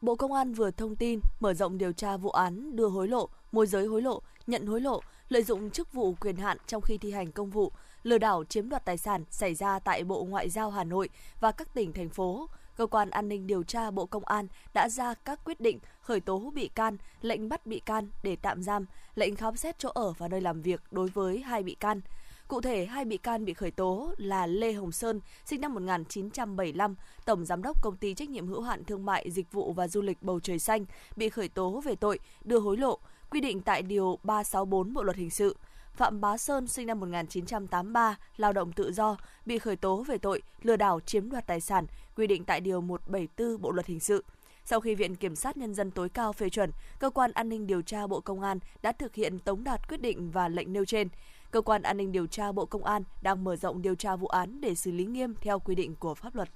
Bộ 0.00 0.16
Công 0.16 0.32
an 0.32 0.52
vừa 0.52 0.70
thông 0.70 0.96
tin 0.96 1.20
mở 1.40 1.54
rộng 1.54 1.78
điều 1.78 1.92
tra 1.92 2.16
vụ 2.16 2.30
án 2.30 2.76
đưa 2.76 2.88
hối 2.88 3.08
lộ, 3.08 3.28
môi 3.52 3.66
giới 3.66 3.86
hối 3.86 4.02
lộ, 4.02 4.22
nhận 4.46 4.66
hối 4.66 4.80
lộ, 4.80 5.00
lợi 5.28 5.42
dụng 5.42 5.70
chức 5.70 5.92
vụ 5.92 6.14
quyền 6.20 6.36
hạn 6.36 6.58
trong 6.66 6.82
khi 6.82 6.98
thi 6.98 7.12
hành 7.12 7.32
công 7.32 7.50
vụ, 7.50 7.72
lừa 8.02 8.18
đảo 8.18 8.44
chiếm 8.44 8.68
đoạt 8.68 8.84
tài 8.84 8.98
sản 8.98 9.24
xảy 9.30 9.54
ra 9.54 9.78
tại 9.78 10.04
Bộ 10.04 10.24
Ngoại 10.24 10.50
giao 10.50 10.70
Hà 10.70 10.84
Nội 10.84 11.08
và 11.40 11.52
các 11.52 11.74
tỉnh 11.74 11.92
thành 11.92 12.08
phố. 12.08 12.48
Cơ 12.76 12.86
quan 12.86 13.10
An 13.10 13.28
ninh 13.28 13.46
điều 13.46 13.62
tra 13.62 13.90
Bộ 13.90 14.06
Công 14.06 14.24
an 14.24 14.46
đã 14.74 14.88
ra 14.88 15.14
các 15.14 15.40
quyết 15.44 15.60
định 15.60 15.78
khởi 16.00 16.20
tố 16.20 16.52
bị 16.54 16.68
can, 16.68 16.96
lệnh 17.22 17.48
bắt 17.48 17.66
bị 17.66 17.80
can 17.80 18.08
để 18.22 18.36
tạm 18.36 18.62
giam, 18.62 18.86
lệnh 19.14 19.36
khám 19.36 19.56
xét 19.56 19.78
chỗ 19.78 19.88
ở 19.94 20.12
và 20.18 20.28
nơi 20.28 20.40
làm 20.40 20.62
việc 20.62 20.82
đối 20.90 21.08
với 21.08 21.38
hai 21.38 21.62
bị 21.62 21.74
can. 21.74 22.00
Cụ 22.48 22.60
thể, 22.60 22.86
hai 22.86 23.04
bị 23.04 23.16
can 23.16 23.44
bị 23.44 23.54
khởi 23.54 23.70
tố 23.70 24.14
là 24.16 24.46
Lê 24.46 24.72
Hồng 24.72 24.92
Sơn, 24.92 25.20
sinh 25.44 25.60
năm 25.60 25.74
1975, 25.74 26.94
Tổng 27.24 27.44
Giám 27.44 27.62
đốc 27.62 27.82
Công 27.82 27.96
ty 27.96 28.14
Trách 28.14 28.30
nhiệm 28.30 28.46
hữu 28.46 28.62
hạn 28.62 28.84
Thương 28.84 29.04
mại 29.04 29.30
Dịch 29.30 29.52
vụ 29.52 29.72
và 29.72 29.88
Du 29.88 30.02
lịch 30.02 30.22
Bầu 30.22 30.40
Trời 30.40 30.58
Xanh, 30.58 30.84
bị 31.16 31.28
khởi 31.28 31.48
tố 31.48 31.80
về 31.84 31.96
tội 31.96 32.18
đưa 32.44 32.58
hối 32.58 32.76
lộ, 32.76 32.98
quy 33.30 33.40
định 33.40 33.60
tại 33.60 33.82
Điều 33.82 34.18
364 34.22 34.94
Bộ 34.94 35.02
Luật 35.02 35.16
Hình 35.16 35.30
sự. 35.30 35.56
Phạm 35.92 36.20
Bá 36.20 36.36
Sơn 36.36 36.66
sinh 36.66 36.86
năm 36.86 37.00
1983, 37.00 38.16
lao 38.36 38.52
động 38.52 38.72
tự 38.72 38.92
do, 38.92 39.16
bị 39.46 39.58
khởi 39.58 39.76
tố 39.76 40.02
về 40.02 40.18
tội 40.18 40.42
lừa 40.62 40.76
đảo 40.76 41.00
chiếm 41.00 41.30
đoạt 41.30 41.46
tài 41.46 41.60
sản, 41.60 41.86
quy 42.16 42.26
định 42.26 42.44
tại 42.44 42.60
Điều 42.60 42.80
174 42.80 43.60
Bộ 43.62 43.70
Luật 43.70 43.86
Hình 43.86 44.00
sự. 44.00 44.24
Sau 44.64 44.80
khi 44.80 44.94
Viện 44.94 45.16
Kiểm 45.16 45.36
sát 45.36 45.56
Nhân 45.56 45.74
dân 45.74 45.90
tối 45.90 46.08
cao 46.08 46.32
phê 46.32 46.48
chuẩn, 46.48 46.70
Cơ 46.98 47.10
quan 47.10 47.32
An 47.32 47.48
ninh 47.48 47.66
điều 47.66 47.82
tra 47.82 48.06
Bộ 48.06 48.20
Công 48.20 48.40
an 48.40 48.58
đã 48.82 48.92
thực 48.92 49.14
hiện 49.14 49.38
tống 49.38 49.64
đạt 49.64 49.88
quyết 49.88 50.00
định 50.00 50.30
và 50.30 50.48
lệnh 50.48 50.72
nêu 50.72 50.84
trên. 50.84 51.08
Cơ 51.50 51.60
quan 51.60 51.82
An 51.82 51.96
ninh 51.96 52.12
điều 52.12 52.26
tra 52.26 52.52
Bộ 52.52 52.66
Công 52.66 52.84
an 52.84 53.02
đang 53.22 53.44
mở 53.44 53.56
rộng 53.56 53.82
điều 53.82 53.94
tra 53.94 54.16
vụ 54.16 54.26
án 54.26 54.60
để 54.60 54.74
xử 54.74 54.90
lý 54.90 55.04
nghiêm 55.04 55.34
theo 55.40 55.58
quy 55.58 55.74
định 55.74 55.94
của 55.96 56.14
pháp 56.14 56.34
luật. 56.34 56.48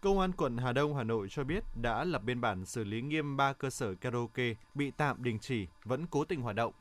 Công 0.00 0.18
an 0.18 0.32
quận 0.32 0.56
Hà 0.56 0.72
Đông, 0.72 0.96
Hà 0.96 1.04
Nội 1.04 1.28
cho 1.30 1.44
biết 1.44 1.64
đã 1.82 2.04
lập 2.04 2.22
biên 2.24 2.40
bản 2.40 2.64
xử 2.64 2.84
lý 2.84 3.00
nghiêm 3.00 3.36
3 3.36 3.52
cơ 3.52 3.70
sở 3.70 3.94
karaoke 3.94 4.54
bị 4.74 4.90
tạm 4.90 5.22
đình 5.22 5.38
chỉ 5.38 5.66
vẫn 5.84 6.06
cố 6.06 6.24
tình 6.24 6.40
hoạt 6.40 6.56
động. 6.56 6.72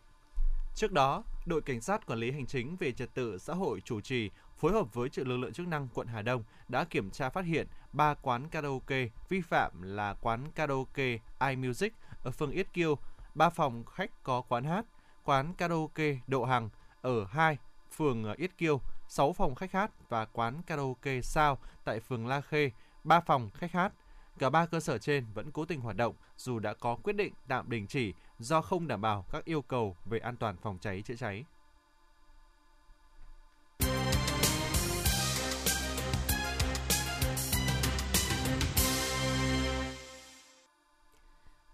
Trước 0.75 0.91
đó, 0.91 1.23
đội 1.45 1.61
cảnh 1.61 1.81
sát 1.81 2.05
quản 2.05 2.19
lý 2.19 2.31
hành 2.31 2.45
chính 2.45 2.75
về 2.75 2.91
trật 2.91 3.13
tự 3.13 3.37
xã 3.37 3.53
hội 3.53 3.81
chủ 3.81 4.01
trì 4.01 4.29
phối 4.57 4.71
hợp 4.71 4.93
với 4.93 5.09
lực 5.15 5.37
lượng 5.37 5.53
chức 5.53 5.67
năng 5.67 5.87
quận 5.93 6.07
Hà 6.07 6.21
Đông 6.21 6.43
đã 6.67 6.83
kiểm 6.83 7.09
tra 7.11 7.29
phát 7.29 7.45
hiện 7.45 7.67
3 7.93 8.13
quán 8.13 8.49
karaoke 8.49 9.09
vi 9.29 9.41
phạm 9.41 9.81
là 9.81 10.15
quán 10.21 10.51
karaoke 10.55 11.17
iMusic 11.49 11.93
ở 12.23 12.31
phường 12.31 12.51
Yết 12.51 12.73
Kiêu, 12.73 12.97
3 13.35 13.49
phòng 13.49 13.83
khách 13.85 14.23
có 14.23 14.41
quán 14.41 14.63
hát, 14.63 14.85
quán 15.23 15.53
karaoke 15.53 16.17
Độ 16.27 16.43
Hằng 16.43 16.69
ở 17.03 17.25
2 17.29 17.57
phường 17.95 18.23
ờ, 18.23 18.33
Yết 18.37 18.57
Kiêu, 18.57 18.81
6 19.07 19.33
phòng 19.33 19.55
khách 19.55 19.71
hát 19.71 19.91
và 20.09 20.25
quán 20.25 20.61
karaoke 20.67 21.21
Sao 21.21 21.57
tại 21.83 21.99
phường 21.99 22.27
La 22.27 22.41
Khê, 22.41 22.71
3 23.03 23.19
phòng 23.19 23.49
khách 23.53 23.71
hát. 23.71 23.93
Cả 24.39 24.49
ba 24.49 24.65
cơ 24.65 24.79
sở 24.79 24.97
trên 24.97 25.25
vẫn 25.33 25.51
cố 25.51 25.65
tình 25.65 25.81
hoạt 25.81 25.95
động 25.95 26.15
dù 26.37 26.59
đã 26.59 26.73
có 26.73 26.95
quyết 26.95 27.13
định 27.13 27.33
tạm 27.47 27.69
đình 27.69 27.87
chỉ 27.87 28.13
do 28.39 28.61
không 28.61 28.87
đảm 28.87 29.01
bảo 29.01 29.25
các 29.31 29.45
yêu 29.45 29.61
cầu 29.61 29.95
về 30.05 30.19
an 30.19 30.37
toàn 30.37 30.55
phòng 30.61 30.77
cháy 30.81 31.01
chữa 31.01 31.15
cháy. 31.15 31.43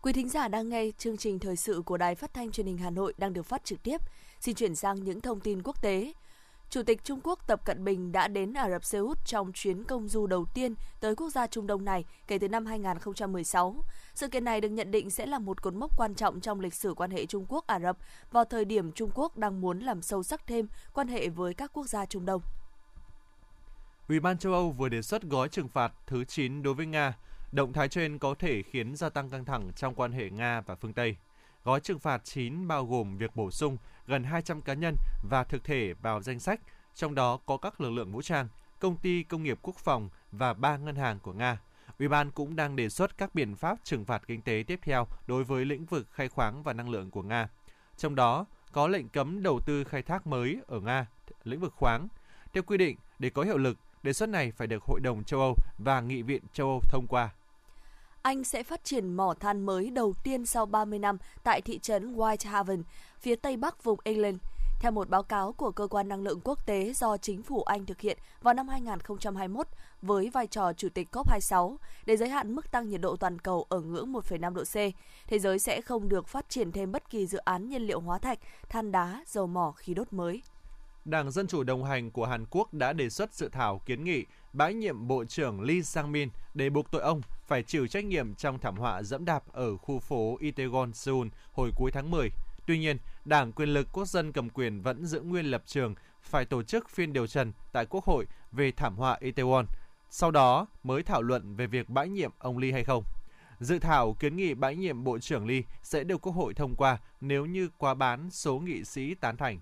Quý 0.01 0.13
thính 0.13 0.29
giả 0.29 0.47
đang 0.47 0.69
nghe 0.69 0.85
chương 0.97 1.17
trình 1.17 1.39
thời 1.39 1.55
sự 1.55 1.81
của 1.85 1.97
Đài 1.97 2.15
Phát 2.15 2.33
thanh 2.33 2.51
Truyền 2.51 2.67
hình 2.67 2.77
Hà 2.77 2.89
Nội 2.89 3.13
đang 3.17 3.33
được 3.33 3.43
phát 3.43 3.65
trực 3.65 3.83
tiếp. 3.83 4.01
Xin 4.39 4.55
chuyển 4.55 4.75
sang 4.75 5.03
những 5.03 5.21
thông 5.21 5.39
tin 5.39 5.61
quốc 5.63 5.81
tế. 5.81 6.13
Chủ 6.69 6.83
tịch 6.83 7.03
Trung 7.03 7.19
Quốc 7.23 7.47
Tập 7.47 7.65
Cận 7.65 7.83
Bình 7.83 8.11
đã 8.11 8.27
đến 8.27 8.53
Ả 8.53 8.69
Rập 8.69 8.83
Xê 8.85 8.97
Út 8.97 9.17
trong 9.25 9.51
chuyến 9.53 9.83
công 9.83 10.07
du 10.07 10.27
đầu 10.27 10.45
tiên 10.53 10.75
tới 10.99 11.15
quốc 11.15 11.29
gia 11.29 11.47
Trung 11.47 11.67
Đông 11.67 11.85
này 11.85 12.05
kể 12.27 12.37
từ 12.37 12.47
năm 12.47 12.65
2016. 12.65 13.75
Sự 14.13 14.27
kiện 14.27 14.45
này 14.45 14.61
được 14.61 14.69
nhận 14.69 14.91
định 14.91 15.09
sẽ 15.09 15.25
là 15.25 15.39
một 15.39 15.61
cột 15.61 15.73
mốc 15.73 15.97
quan 15.97 16.15
trọng 16.15 16.39
trong 16.39 16.59
lịch 16.59 16.73
sử 16.73 16.93
quan 16.93 17.11
hệ 17.11 17.25
Trung 17.25 17.45
Quốc 17.49 17.67
Ả 17.67 17.79
Rập 17.79 17.97
vào 18.31 18.45
thời 18.45 18.65
điểm 18.65 18.91
Trung 18.91 19.09
Quốc 19.13 19.37
đang 19.37 19.61
muốn 19.61 19.79
làm 19.79 20.01
sâu 20.01 20.23
sắc 20.23 20.47
thêm 20.47 20.67
quan 20.93 21.07
hệ 21.07 21.29
với 21.29 21.53
các 21.53 21.71
quốc 21.73 21.87
gia 21.87 22.05
Trung 22.05 22.25
Đông. 22.25 22.41
Ủy 24.07 24.19
ban 24.19 24.37
châu 24.37 24.53
Âu 24.53 24.71
vừa 24.71 24.89
đề 24.89 25.01
xuất 25.01 25.23
gói 25.23 25.49
trừng 25.49 25.67
phạt 25.67 25.93
thứ 26.07 26.23
9 26.23 26.63
đối 26.63 26.73
với 26.73 26.85
Nga. 26.85 27.17
Động 27.51 27.73
thái 27.73 27.87
trên 27.87 28.19
có 28.19 28.35
thể 28.39 28.63
khiến 28.63 28.95
gia 28.95 29.09
tăng 29.09 29.29
căng 29.29 29.45
thẳng 29.45 29.71
trong 29.75 29.95
quan 29.95 30.11
hệ 30.11 30.29
Nga 30.29 30.61
và 30.61 30.75
phương 30.75 30.93
Tây. 30.93 31.15
Gói 31.69 31.79
trừng 31.79 31.99
phạt 31.99 32.21
9 32.23 32.67
bao 32.67 32.85
gồm 32.85 33.17
việc 33.17 33.35
bổ 33.35 33.51
sung 33.51 33.77
gần 34.07 34.23
200 34.23 34.61
cá 34.61 34.73
nhân 34.73 34.95
và 35.29 35.43
thực 35.43 35.63
thể 35.63 35.93
vào 35.93 36.21
danh 36.21 36.39
sách, 36.39 36.59
trong 36.95 37.15
đó 37.15 37.39
có 37.45 37.57
các 37.57 37.81
lực 37.81 37.89
lượng 37.89 38.11
vũ 38.11 38.21
trang, 38.21 38.47
công 38.79 38.97
ty 38.97 39.23
công 39.23 39.43
nghiệp 39.43 39.59
quốc 39.61 39.75
phòng 39.75 40.09
và 40.31 40.53
ba 40.53 40.77
ngân 40.77 40.95
hàng 40.95 41.19
của 41.19 41.33
Nga. 41.33 41.59
Ủy 41.99 42.07
ban 42.07 42.31
cũng 42.31 42.55
đang 42.55 42.75
đề 42.75 42.89
xuất 42.89 43.17
các 43.17 43.35
biện 43.35 43.55
pháp 43.55 43.77
trừng 43.83 44.05
phạt 44.05 44.23
kinh 44.27 44.41
tế 44.41 44.63
tiếp 44.67 44.79
theo 44.83 45.07
đối 45.27 45.43
với 45.43 45.65
lĩnh 45.65 45.85
vực 45.85 46.07
khai 46.11 46.29
khoáng 46.29 46.63
và 46.63 46.73
năng 46.73 46.89
lượng 46.89 47.11
của 47.11 47.23
Nga. 47.23 47.49
Trong 47.97 48.15
đó 48.15 48.45
có 48.71 48.87
lệnh 48.87 49.09
cấm 49.09 49.43
đầu 49.43 49.59
tư 49.65 49.83
khai 49.83 50.01
thác 50.01 50.27
mới 50.27 50.59
ở 50.67 50.79
Nga, 50.79 51.07
lĩnh 51.43 51.59
vực 51.59 51.73
khoáng. 51.75 52.07
Theo 52.53 52.63
quy 52.63 52.77
định, 52.77 52.97
để 53.19 53.29
có 53.29 53.43
hiệu 53.43 53.57
lực, 53.57 53.77
đề 54.03 54.13
xuất 54.13 54.29
này 54.29 54.51
phải 54.51 54.67
được 54.67 54.83
Hội 54.83 54.99
đồng 54.99 55.23
châu 55.23 55.39
Âu 55.39 55.55
và 55.77 56.01
Nghị 56.01 56.21
viện 56.21 56.41
châu 56.53 56.67
Âu 56.67 56.81
thông 56.89 57.07
qua. 57.07 57.29
Anh 58.21 58.43
sẽ 58.43 58.63
phát 58.63 58.83
triển 58.83 59.13
mỏ 59.13 59.33
than 59.39 59.65
mới 59.65 59.89
đầu 59.89 60.13
tiên 60.23 60.45
sau 60.45 60.65
30 60.65 60.99
năm 60.99 61.17
tại 61.43 61.61
thị 61.61 61.79
trấn 61.79 62.15
Whitehaven, 62.15 62.83
phía 63.19 63.35
tây 63.35 63.57
bắc 63.57 63.83
vùng 63.83 63.99
England. 64.03 64.37
Theo 64.79 64.91
một 64.91 65.09
báo 65.09 65.23
cáo 65.23 65.53
của 65.53 65.71
Cơ 65.71 65.87
quan 65.87 66.07
Năng 66.07 66.23
lượng 66.23 66.39
Quốc 66.43 66.65
tế 66.65 66.93
do 66.93 67.17
chính 67.17 67.43
phủ 67.43 67.63
Anh 67.63 67.85
thực 67.85 68.01
hiện 68.01 68.17
vào 68.41 68.53
năm 68.53 68.67
2021 68.67 69.67
với 70.01 70.29
vai 70.29 70.47
trò 70.47 70.73
chủ 70.73 70.89
tịch 70.93 71.07
COP26 71.11 71.75
để 72.05 72.17
giới 72.17 72.29
hạn 72.29 72.55
mức 72.55 72.71
tăng 72.71 72.89
nhiệt 72.89 73.01
độ 73.01 73.15
toàn 73.15 73.39
cầu 73.39 73.65
ở 73.69 73.81
ngưỡng 73.81 74.13
1,5 74.13 74.53
độ 74.53 74.63
C, 74.63 74.75
thế 75.27 75.39
giới 75.39 75.59
sẽ 75.59 75.81
không 75.81 76.09
được 76.09 76.27
phát 76.27 76.49
triển 76.49 76.71
thêm 76.71 76.91
bất 76.91 77.09
kỳ 77.09 77.27
dự 77.27 77.37
án 77.37 77.69
nhiên 77.69 77.81
liệu 77.81 77.99
hóa 77.99 78.17
thạch, 78.17 78.39
than 78.69 78.91
đá, 78.91 79.23
dầu 79.27 79.47
mỏ, 79.47 79.71
khí 79.71 79.93
đốt 79.93 80.13
mới. 80.13 80.41
Đảng 81.05 81.31
Dân 81.31 81.47
Chủ 81.47 81.63
đồng 81.63 81.83
hành 81.83 82.11
của 82.11 82.25
Hàn 82.25 82.45
Quốc 82.49 82.73
đã 82.73 82.93
đề 82.93 83.09
xuất 83.09 83.33
dự 83.33 83.49
thảo 83.49 83.81
kiến 83.85 84.03
nghị 84.03 84.25
bãi 84.53 84.73
nhiệm 84.73 85.07
Bộ 85.07 85.25
trưởng 85.25 85.61
Lee 85.61 85.81
Sang-min 85.81 86.29
để 86.53 86.69
buộc 86.69 86.91
tội 86.91 87.01
ông 87.01 87.21
phải 87.49 87.63
chịu 87.63 87.87
trách 87.87 88.05
nhiệm 88.05 88.35
trong 88.35 88.59
thảm 88.59 88.77
họa 88.77 89.03
dẫm 89.03 89.25
đạp 89.25 89.43
ở 89.51 89.77
khu 89.77 89.99
phố 89.99 90.37
Itaewon, 90.39 90.93
Seoul 90.93 91.27
hồi 91.51 91.71
cuối 91.75 91.91
tháng 91.91 92.11
10. 92.11 92.29
Tuy 92.65 92.79
nhiên, 92.79 92.97
Đảng 93.25 93.51
Quyền 93.51 93.69
lực 93.69 93.87
Quốc 93.91 94.05
dân 94.05 94.31
cầm 94.31 94.49
quyền 94.49 94.81
vẫn 94.81 95.05
giữ 95.05 95.21
nguyên 95.21 95.45
lập 95.45 95.63
trường 95.65 95.95
phải 96.21 96.45
tổ 96.45 96.63
chức 96.63 96.89
phiên 96.89 97.13
điều 97.13 97.27
trần 97.27 97.51
tại 97.71 97.85
Quốc 97.85 98.05
hội 98.05 98.27
về 98.51 98.71
thảm 98.71 98.95
họa 98.95 99.17
Itaewon, 99.21 99.65
sau 100.09 100.31
đó 100.31 100.67
mới 100.83 101.03
thảo 101.03 101.21
luận 101.21 101.55
về 101.55 101.67
việc 101.67 101.89
bãi 101.89 102.09
nhiệm 102.09 102.31
ông 102.39 102.57
Lee 102.57 102.71
hay 102.71 102.83
không. 102.83 103.03
Dự 103.59 103.79
thảo 103.79 104.13
kiến 104.19 104.37
nghị 104.37 104.53
bãi 104.53 104.75
nhiệm 104.75 105.03
Bộ 105.03 105.19
trưởng 105.19 105.47
Lee 105.47 105.61
sẽ 105.83 106.03
được 106.03 106.21
Quốc 106.21 106.33
hội 106.33 106.53
thông 106.53 106.75
qua 106.75 106.97
nếu 107.21 107.45
như 107.45 107.69
quá 107.77 107.93
bán 107.93 108.29
số 108.31 108.59
nghị 108.59 108.83
sĩ 108.83 109.15
tán 109.15 109.37
thành. 109.37 109.59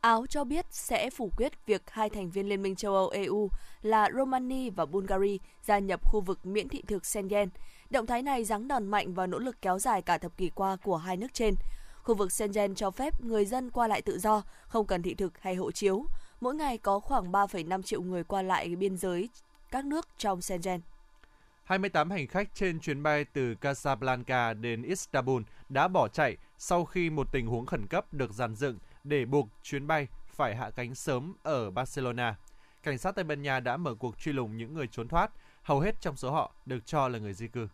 Áo 0.00 0.26
cho 0.28 0.44
biết 0.44 0.66
sẽ 0.70 1.10
phủ 1.10 1.30
quyết 1.36 1.66
việc 1.66 1.82
hai 1.90 2.10
thành 2.10 2.30
viên 2.30 2.48
Liên 2.48 2.62
minh 2.62 2.76
châu 2.76 2.94
Âu 2.94 3.08
EU 3.08 3.50
là 3.82 4.08
Romania 4.16 4.70
và 4.70 4.86
Bulgaria 4.86 5.36
gia 5.62 5.78
nhập 5.78 6.00
khu 6.04 6.20
vực 6.20 6.46
miễn 6.46 6.68
thị 6.68 6.82
thực 6.86 7.06
Schengen. 7.06 7.48
Động 7.90 8.06
thái 8.06 8.22
này 8.22 8.44
giáng 8.44 8.68
đòn 8.68 8.86
mạnh 8.86 9.14
vào 9.14 9.26
nỗ 9.26 9.38
lực 9.38 9.62
kéo 9.62 9.78
dài 9.78 10.02
cả 10.02 10.18
thập 10.18 10.36
kỷ 10.36 10.50
qua 10.54 10.76
của 10.76 10.96
hai 10.96 11.16
nước 11.16 11.34
trên. 11.34 11.54
Khu 12.02 12.14
vực 12.14 12.32
Schengen 12.32 12.74
cho 12.74 12.90
phép 12.90 13.24
người 13.24 13.44
dân 13.44 13.70
qua 13.70 13.88
lại 13.88 14.02
tự 14.02 14.18
do, 14.18 14.42
không 14.66 14.86
cần 14.86 15.02
thị 15.02 15.14
thực 15.14 15.38
hay 15.38 15.54
hộ 15.54 15.70
chiếu. 15.70 16.06
Mỗi 16.40 16.54
ngày 16.54 16.78
có 16.78 17.00
khoảng 17.00 17.32
3,5 17.32 17.82
triệu 17.82 18.02
người 18.02 18.24
qua 18.24 18.42
lại 18.42 18.76
biên 18.76 18.96
giới 18.96 19.28
các 19.70 19.84
nước 19.84 20.08
trong 20.18 20.40
Schengen. 20.42 20.80
28 21.64 22.10
hành 22.10 22.26
khách 22.26 22.54
trên 22.54 22.80
chuyến 22.80 23.02
bay 23.02 23.24
từ 23.32 23.54
Casablanca 23.54 24.54
đến 24.54 24.82
Istanbul 24.82 25.42
đã 25.68 25.88
bỏ 25.88 26.08
chạy 26.08 26.36
sau 26.58 26.84
khi 26.84 27.10
một 27.10 27.32
tình 27.32 27.46
huống 27.46 27.66
khẩn 27.66 27.86
cấp 27.86 28.14
được 28.14 28.32
dàn 28.32 28.54
dựng 28.54 28.78
để 29.04 29.24
buộc 29.24 29.48
chuyến 29.62 29.86
bay 29.86 30.08
phải 30.26 30.56
hạ 30.56 30.70
cánh 30.70 30.94
sớm 30.94 31.34
ở 31.42 31.70
Barcelona. 31.70 32.36
Cảnh 32.82 32.98
sát 32.98 33.14
Tây 33.14 33.24
Ban 33.24 33.42
Nha 33.42 33.60
đã 33.60 33.76
mở 33.76 33.94
cuộc 33.94 34.18
truy 34.18 34.32
lùng 34.32 34.56
những 34.56 34.74
người 34.74 34.86
trốn 34.86 35.08
thoát, 35.08 35.30
hầu 35.62 35.80
hết 35.80 36.00
trong 36.00 36.16
số 36.16 36.30
họ 36.30 36.52
được 36.66 36.86
cho 36.86 37.08
là 37.08 37.18
người 37.18 37.34
di 37.34 37.48
cư. 37.48 37.68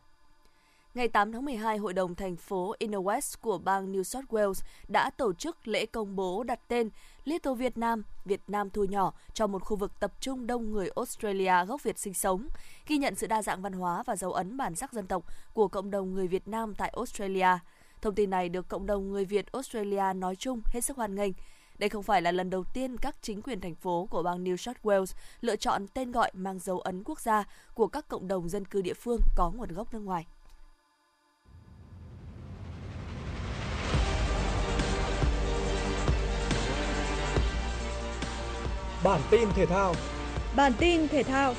Ngày 0.95 1.09
8 1.09 1.33
tháng 1.33 1.45
12, 1.45 1.79
Hội 1.79 1.93
đồng 1.93 2.15
thành 2.15 2.37
phố 2.37 2.75
Inner 2.79 3.01
West 3.01 3.37
của 3.41 3.59
bang 3.59 3.93
New 3.93 4.03
South 4.03 4.25
Wales 4.29 4.63
đã 4.89 5.11
tổ 5.11 5.33
chức 5.33 5.69
lễ 5.69 5.87
công 5.87 6.17
bố 6.17 6.43
đặt 6.45 6.61
tên 6.69 6.89
Little 7.25 7.55
Vietnam, 7.55 8.03
Việt 8.25 8.41
Nam 8.49 8.71
thu 8.71 8.85
nhỏ 8.85 9.13
cho 9.33 9.47
một 9.47 9.63
khu 9.63 9.77
vực 9.77 10.01
tập 10.01 10.13
trung 10.21 10.47
đông 10.47 10.73
người 10.73 10.91
Australia 10.97 11.65
gốc 11.67 11.83
Việt 11.83 11.99
sinh 11.99 12.15
sống, 12.15 12.49
ghi 12.87 12.99
nhận 12.99 13.15
sự 13.15 13.27
đa 13.27 13.43
dạng 13.43 13.63
văn 13.63 13.73
hóa 13.73 14.03
và 14.03 14.17
dấu 14.17 14.33
ấn 14.33 14.57
bản 14.57 14.75
sắc 14.75 14.93
dân 14.93 15.07
tộc 15.07 15.25
của 15.55 15.69
cộng 15.69 15.91
đồng 15.91 16.15
người 16.15 16.27
Việt 16.27 16.49
Nam 16.49 16.75
tại 16.75 16.93
Australia. 16.97 17.59
Thông 18.05 18.15
tin 18.15 18.31
này 18.31 18.49
được 18.49 18.69
cộng 18.69 18.87
đồng 18.87 19.11
người 19.11 19.25
Việt 19.25 19.53
Australia 19.53 20.13
nói 20.17 20.37
chung 20.37 20.61
hết 20.67 20.81
sức 20.85 20.97
hoan 20.97 21.15
nghênh. 21.15 21.33
Đây 21.79 21.89
không 21.89 22.03
phải 22.03 22.23
là 22.23 22.33
lần 22.33 22.51
đầu 22.51 22.65
tiên 22.65 22.97
các 22.97 23.17
chính 23.23 23.43
quyền 23.43 23.61
thành 23.61 23.75
phố 23.75 24.09
của 24.11 24.23
bang 24.23 24.45
New 24.45 24.57
South 24.57 24.77
Wales 24.83 25.15
lựa 25.41 25.57
chọn 25.57 25.87
tên 25.95 26.13
gọi 26.13 26.31
mang 26.35 26.59
dấu 26.59 26.81
ấn 26.81 27.03
quốc 27.05 27.21
gia 27.21 27.45
của 27.75 27.87
các 27.87 28.09
cộng 28.09 28.29
đồng 28.29 28.49
dân 28.49 28.65
cư 28.65 28.83
địa 28.83 28.95
phương 28.95 29.21
có 29.37 29.51
nguồn 29.51 29.69
gốc 29.73 29.95
nước 29.95 30.01
ngoài. 30.01 30.27
Bản 39.05 39.21
tin 39.31 39.49
thể 39.55 39.67
thao. 39.67 39.95
Bản 40.57 40.73
tin 40.79 41.09
thể 41.09 41.23
thao. 41.23 41.55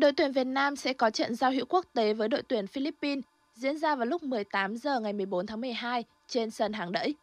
Đội 0.00 0.12
tuyển 0.12 0.32
Việt 0.32 0.46
Nam 0.46 0.76
sẽ 0.76 0.92
có 0.92 1.10
trận 1.10 1.34
giao 1.34 1.50
hữu 1.50 1.64
quốc 1.68 1.86
tế 1.92 2.14
với 2.14 2.28
đội 2.28 2.42
tuyển 2.42 2.66
Philippines 2.66 3.24
diễn 3.54 3.78
ra 3.78 3.96
vào 3.96 4.06
lúc 4.06 4.22
18 4.22 4.76
giờ 4.76 5.00
ngày 5.00 5.12
14 5.12 5.46
tháng 5.46 5.60
12 5.60 6.04
trên 6.26 6.50
sân 6.50 6.72
hàng 6.72 6.92
đẫy. 6.92 7.14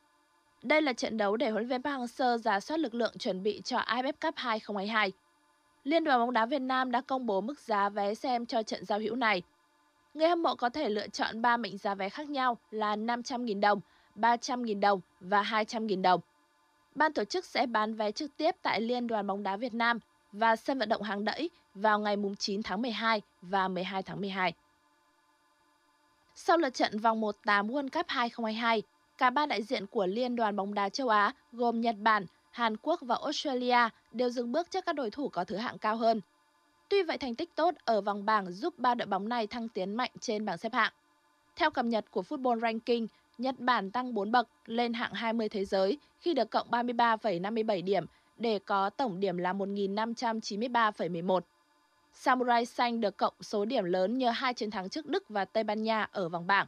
Đây 0.63 0.81
là 0.81 0.93
trận 0.93 1.17
đấu 1.17 1.37
để 1.37 1.49
huấn 1.49 1.67
luyện 1.67 1.69
viên 1.69 1.83
Park 1.83 1.99
Hang-seo 1.99 2.37
giả 2.37 2.59
soát 2.59 2.77
lực 2.77 2.93
lượng 2.93 3.17
chuẩn 3.17 3.43
bị 3.43 3.61
cho 3.61 3.77
AFF 3.77 4.13
Cup 4.21 4.33
2022. 4.35 5.11
Liên 5.83 6.03
đoàn 6.03 6.19
bóng 6.19 6.33
đá 6.33 6.45
Việt 6.45 6.59
Nam 6.59 6.91
đã 6.91 7.01
công 7.01 7.25
bố 7.25 7.41
mức 7.41 7.59
giá 7.59 7.89
vé 7.89 8.15
xem 8.15 8.45
cho 8.45 8.63
trận 8.63 8.85
giao 8.85 8.99
hữu 8.99 9.15
này. 9.15 9.41
Người 10.13 10.27
hâm 10.27 10.43
mộ 10.43 10.55
có 10.55 10.69
thể 10.69 10.89
lựa 10.89 11.07
chọn 11.07 11.41
3 11.41 11.57
mệnh 11.57 11.77
giá 11.77 11.95
vé 11.95 12.09
khác 12.09 12.29
nhau 12.29 12.57
là 12.71 12.95
500.000 12.95 13.59
đồng, 13.59 13.79
300.000 14.15 14.79
đồng 14.79 15.01
và 15.19 15.43
200.000 15.43 16.01
đồng. 16.01 16.21
Ban 16.95 17.13
tổ 17.13 17.23
chức 17.23 17.45
sẽ 17.45 17.65
bán 17.65 17.93
vé 17.93 18.11
trực 18.11 18.37
tiếp 18.37 18.55
tại 18.61 18.81
Liên 18.81 19.07
đoàn 19.07 19.27
bóng 19.27 19.43
đá 19.43 19.57
Việt 19.57 19.73
Nam 19.73 19.99
và 20.31 20.55
sân 20.55 20.79
vận 20.79 20.89
động 20.89 21.01
hàng 21.01 21.25
đẫy 21.25 21.49
vào 21.75 21.99
ngày 21.99 22.15
9 22.39 22.63
tháng 22.63 22.81
12 22.81 23.21
và 23.41 23.67
12 23.67 24.03
tháng 24.03 24.21
12. 24.21 24.53
Sau 26.35 26.57
lượt 26.57 26.73
trận 26.73 26.99
vòng 26.99 27.21
1/8 27.21 27.67
World 27.67 27.89
Cup 27.89 28.05
2022, 28.07 28.83
cả 29.17 29.29
ba 29.29 29.45
đại 29.45 29.63
diện 29.63 29.87
của 29.87 30.05
Liên 30.05 30.35
đoàn 30.35 30.55
bóng 30.55 30.73
đá 30.73 30.89
châu 30.89 31.09
Á 31.09 31.33
gồm 31.51 31.81
Nhật 31.81 31.95
Bản, 31.99 32.25
Hàn 32.51 32.77
Quốc 32.77 33.01
và 33.01 33.15
Australia 33.15 33.89
đều 34.11 34.29
dừng 34.29 34.51
bước 34.51 34.71
trước 34.71 34.85
các 34.85 34.95
đối 34.95 35.11
thủ 35.11 35.29
có 35.29 35.43
thứ 35.43 35.55
hạng 35.55 35.77
cao 35.77 35.95
hơn. 35.95 36.21
Tuy 36.89 37.03
vậy 37.03 37.17
thành 37.17 37.35
tích 37.35 37.55
tốt 37.55 37.75
ở 37.85 38.01
vòng 38.01 38.25
bảng 38.25 38.51
giúp 38.51 38.79
ba 38.79 38.95
đội 38.95 39.05
bóng 39.05 39.29
này 39.29 39.47
thăng 39.47 39.69
tiến 39.69 39.95
mạnh 39.95 40.11
trên 40.19 40.45
bảng 40.45 40.57
xếp 40.57 40.73
hạng. 40.73 40.93
Theo 41.55 41.71
cập 41.71 41.85
nhật 41.85 42.05
của 42.11 42.21
Football 42.21 42.59
Ranking, 42.59 43.07
Nhật 43.37 43.59
Bản 43.59 43.91
tăng 43.91 44.13
4 44.13 44.31
bậc 44.31 44.47
lên 44.65 44.93
hạng 44.93 45.13
20 45.13 45.49
thế 45.49 45.65
giới 45.65 45.97
khi 46.19 46.33
được 46.33 46.49
cộng 46.49 46.71
33,57 46.71 47.83
điểm 47.83 48.05
để 48.37 48.59
có 48.59 48.89
tổng 48.89 49.19
điểm 49.19 49.37
là 49.37 49.53
1.593,11. 49.53 51.39
Samurai 52.13 52.65
xanh 52.65 53.01
được 53.01 53.17
cộng 53.17 53.33
số 53.41 53.65
điểm 53.65 53.83
lớn 53.83 54.17
nhờ 54.17 54.29
hai 54.29 54.53
chiến 54.53 54.71
thắng 54.71 54.89
trước 54.89 55.05
Đức 55.05 55.23
và 55.29 55.45
Tây 55.45 55.63
Ban 55.63 55.83
Nha 55.83 56.07
ở 56.11 56.29
vòng 56.29 56.47
bảng. 56.47 56.67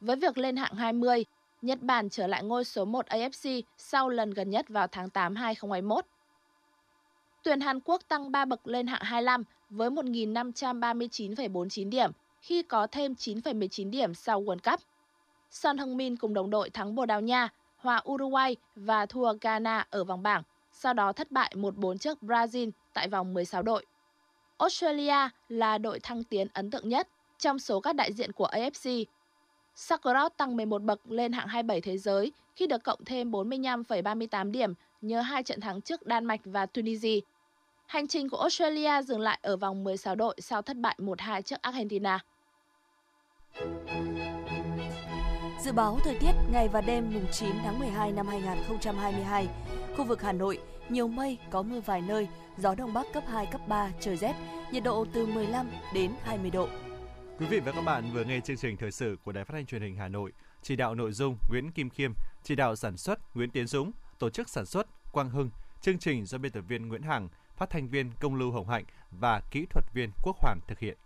Với 0.00 0.16
việc 0.16 0.38
lên 0.38 0.56
hạng 0.56 0.74
20, 0.74 1.24
Nhật 1.62 1.82
Bản 1.82 2.10
trở 2.10 2.26
lại 2.26 2.42
ngôi 2.42 2.64
số 2.64 2.84
1 2.84 3.06
AFC 3.06 3.62
sau 3.76 4.08
lần 4.08 4.30
gần 4.30 4.50
nhất 4.50 4.68
vào 4.68 4.86
tháng 4.86 5.10
8 5.10 5.36
2021. 5.36 6.04
Tuyển 7.42 7.60
Hàn 7.60 7.80
Quốc 7.80 8.02
tăng 8.08 8.32
3 8.32 8.44
bậc 8.44 8.66
lên 8.66 8.86
hạng 8.86 9.02
25 9.02 9.44
với 9.70 9.90
1.539,49 9.90 11.90
điểm 11.90 12.10
khi 12.40 12.62
có 12.62 12.86
thêm 12.86 13.12
9,19 13.12 13.90
điểm 13.90 14.14
sau 14.14 14.42
World 14.42 14.70
Cup. 14.70 14.80
Son 15.50 15.76
Heung-min 15.76 16.16
cùng 16.16 16.34
đồng 16.34 16.50
đội 16.50 16.70
thắng 16.70 16.94
Bồ 16.94 17.06
Đào 17.06 17.20
Nha, 17.20 17.48
hòa 17.76 18.02
Uruguay 18.08 18.56
và 18.76 19.06
thua 19.06 19.32
Ghana 19.40 19.86
ở 19.90 20.04
vòng 20.04 20.22
bảng, 20.22 20.42
sau 20.80 20.94
đó 20.94 21.12
thất 21.12 21.30
bại 21.30 21.52
1-4 21.56 21.98
trước 21.98 22.18
Brazil 22.22 22.70
tại 22.94 23.08
vòng 23.08 23.34
16 23.34 23.62
đội. 23.62 23.86
Australia 24.58 25.28
là 25.48 25.78
đội 25.78 26.00
thăng 26.00 26.24
tiến 26.24 26.46
ấn 26.52 26.70
tượng 26.70 26.88
nhất 26.88 27.08
trong 27.38 27.58
số 27.58 27.80
các 27.80 27.94
đại 27.94 28.12
diện 28.12 28.32
của 28.32 28.46
AFC. 28.46 29.04
Sakharov 29.74 30.32
tăng 30.36 30.56
11 30.56 30.82
bậc 30.82 31.10
lên 31.10 31.32
hạng 31.32 31.48
27 31.48 31.80
thế 31.80 31.98
giới 31.98 32.32
khi 32.56 32.66
được 32.66 32.84
cộng 32.84 33.04
thêm 33.04 33.30
45,38 33.30 34.50
điểm 34.50 34.74
nhờ 35.00 35.20
hai 35.20 35.42
trận 35.42 35.60
thắng 35.60 35.80
trước 35.80 36.06
Đan 36.06 36.24
Mạch 36.24 36.40
và 36.44 36.66
Tunisia. 36.66 37.20
Hành 37.86 38.06
trình 38.06 38.28
của 38.28 38.40
Australia 38.40 39.02
dừng 39.02 39.20
lại 39.20 39.38
ở 39.42 39.56
vòng 39.56 39.84
16 39.84 40.14
đội 40.14 40.34
sau 40.38 40.62
thất 40.62 40.76
bại 40.76 40.96
1-2 40.98 41.42
trước 41.42 41.62
Argentina. 41.62 42.18
Dự 45.64 45.72
báo 45.72 45.98
thời 46.04 46.14
tiết 46.14 46.32
ngày 46.50 46.68
và 46.68 46.80
đêm 46.80 47.10
mùng 47.14 47.26
9 47.32 47.56
tháng 47.64 47.78
12 47.78 48.12
năm 48.12 48.26
2022, 48.26 49.48
khu 49.96 50.04
vực 50.04 50.22
Hà 50.22 50.32
Nội 50.32 50.58
nhiều 50.88 51.08
mây, 51.08 51.38
có 51.50 51.62
mưa 51.62 51.80
vài 51.80 52.00
nơi, 52.00 52.28
gió 52.58 52.74
đông 52.74 52.92
bắc 52.92 53.06
cấp 53.12 53.22
2 53.26 53.46
cấp 53.46 53.60
3, 53.68 53.92
trời 54.00 54.16
rét, 54.16 54.34
nhiệt 54.72 54.82
độ 54.84 55.06
từ 55.12 55.26
15 55.26 55.70
đến 55.94 56.12
20 56.22 56.50
độ. 56.50 56.68
Quý 57.38 57.46
vị 57.46 57.60
và 57.60 57.72
các 57.72 57.80
bạn 57.80 58.10
vừa 58.12 58.24
nghe 58.24 58.40
chương 58.40 58.56
trình 58.56 58.76
thời 58.76 58.90
sự 58.90 59.16
của 59.24 59.32
Đài 59.32 59.44
Phát 59.44 59.54
thanh 59.54 59.66
Truyền 59.66 59.82
hình 59.82 59.96
Hà 59.96 60.08
Nội, 60.08 60.32
chỉ 60.62 60.76
đạo 60.76 60.94
nội 60.94 61.12
dung 61.12 61.36
Nguyễn 61.48 61.70
Kim 61.70 61.90
Khiêm, 61.90 62.12
chỉ 62.42 62.54
đạo 62.54 62.76
sản 62.76 62.96
xuất 62.96 63.36
Nguyễn 63.36 63.50
Tiến 63.50 63.66
Dũng, 63.66 63.92
tổ 64.18 64.30
chức 64.30 64.48
sản 64.48 64.66
xuất 64.66 65.12
Quang 65.12 65.30
Hưng, 65.30 65.50
chương 65.80 65.98
trình 65.98 66.26
do 66.26 66.38
biên 66.38 66.52
tập 66.52 66.64
viên 66.68 66.88
Nguyễn 66.88 67.02
Hằng, 67.02 67.28
phát 67.56 67.70
thanh 67.70 67.88
viên 67.88 68.10
Công 68.20 68.34
Lưu 68.34 68.50
Hồng 68.50 68.68
Hạnh 68.68 68.84
và 69.10 69.40
kỹ 69.50 69.66
thuật 69.70 69.84
viên 69.94 70.10
Quốc 70.22 70.36
Hoàng 70.38 70.60
thực 70.68 70.78
hiện. 70.78 70.98